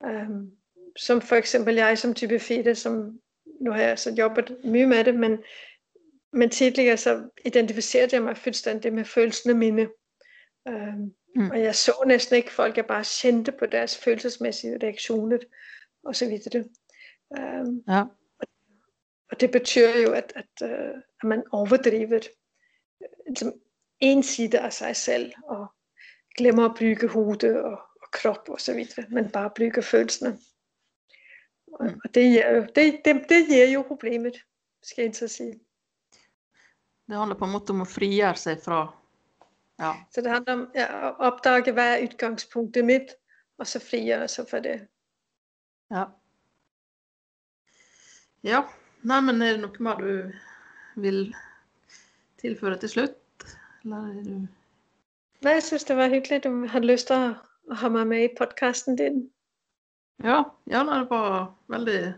[0.00, 0.50] Um,
[0.96, 3.20] som for eksempel jeg som type 4, som
[3.60, 5.38] nu har jeg så jobbet mye med det, men,
[6.32, 9.88] men tidligere så identificerede jeg mig fuldstændig med følelserne mine.
[10.68, 11.50] Um, mm.
[11.50, 15.38] Og jeg så næsten ikke folk, jeg bare kendte på deres følelsesmæssige reaktioner
[16.04, 16.64] og så videre.
[17.38, 18.04] Um, ja.
[19.30, 22.20] Og det betyder jo, at, at, uh, at man overdriver
[23.26, 23.52] ligesom
[24.00, 25.66] en side af sig selv, og
[26.36, 30.38] glemmer at bygge hovedet og, og krop og så videre, men bare bygge følelserne.
[31.72, 32.00] Og, mm.
[32.04, 34.36] og det, giver jo, det, det, det giver jo problemet,
[34.82, 35.60] skal jeg så sige.
[37.06, 38.98] Det handler på en måde om at frigøre sig fra...
[39.80, 39.92] Ja.
[40.10, 43.14] Så det handler om ja, at opdage, hvad er udgangspunktet mit,
[43.58, 44.88] og så frigøre sig fra det.
[45.90, 46.04] Ja.
[48.44, 48.60] Ja,
[49.08, 51.20] nei, men er det noe mer du vil
[52.42, 53.46] tilføre til slutt?
[53.84, 54.34] Eller er du
[55.44, 58.34] Nej, jeg synes, det var hyggeligt, du har lyst til at have mig med i
[58.38, 59.30] podcasten din.
[60.24, 62.14] Ja, ja nej, det var veldig,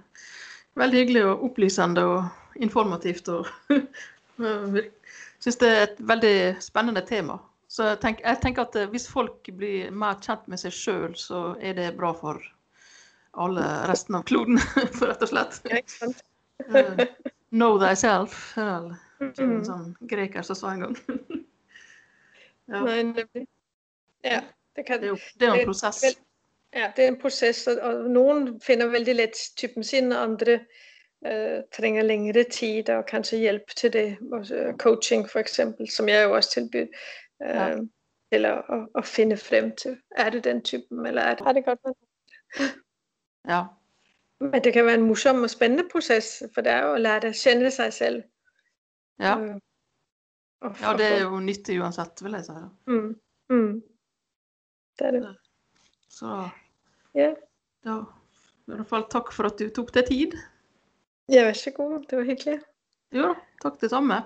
[0.74, 3.29] veldig hyggelig og opplysende og informativt.
[3.29, 3.47] Og
[4.39, 4.91] jeg
[5.39, 7.39] synes det er et veldig spennende tema.
[7.68, 11.57] Så jeg, tenk, jeg tenker at hvis folk blir mer kjent med seg sjøl, så
[11.61, 12.43] er det bra for
[13.37, 14.59] alle resten av kloden,
[14.99, 15.61] for rett og slett.
[16.68, 17.05] uh,
[17.51, 20.97] know thyself, er en sånn greker som sa en gang.
[22.72, 22.80] ja.
[22.84, 23.47] Nej,
[24.26, 24.41] Ja,
[24.76, 26.16] det, kan, det, er jo, det er en process.
[26.74, 30.57] Ja, det er en proces, og nogen finder veldig let typen sin, og andre
[31.26, 34.16] uh, trænger længere tid og kanskje hjælp til det.
[34.32, 36.87] Også coaching for eksempel, som jeg jo også tilbyder.
[37.41, 37.76] Uh, ja.
[38.32, 41.53] til at, at, at finde frem til, er det den typen, eller er det, er
[41.53, 41.78] det godt
[43.49, 43.64] Ja.
[44.40, 47.20] Men det kan være en morsom og spændende proces, for det er jo at lære
[47.20, 48.22] dig at kende sig selv.
[49.20, 49.38] Ja.
[49.38, 49.55] Øh,
[50.61, 52.53] og, ja, det er jo nyttig uansett, vil jeg si.
[52.86, 53.20] Mm.
[53.49, 53.82] Mm.
[54.99, 55.36] Det er det.
[56.09, 56.49] Så
[57.14, 57.34] ja.
[57.84, 57.97] da
[58.66, 60.36] i hvert fall takk for at du tok deg tid.
[61.28, 62.07] Ja, vær så god.
[62.11, 62.61] Det var hyggelig.
[63.14, 64.20] Jo, takk det samme.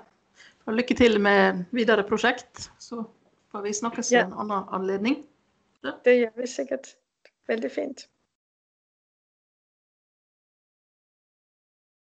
[0.66, 2.70] Og lykke til med videre prosjekt.
[2.78, 3.02] Så
[3.52, 4.24] får vi snakkes ja.
[4.24, 5.20] i en annen anledning.
[5.84, 5.92] Ja.
[6.04, 6.94] Det gjør vi sikkert.
[7.48, 8.08] Veldig fint.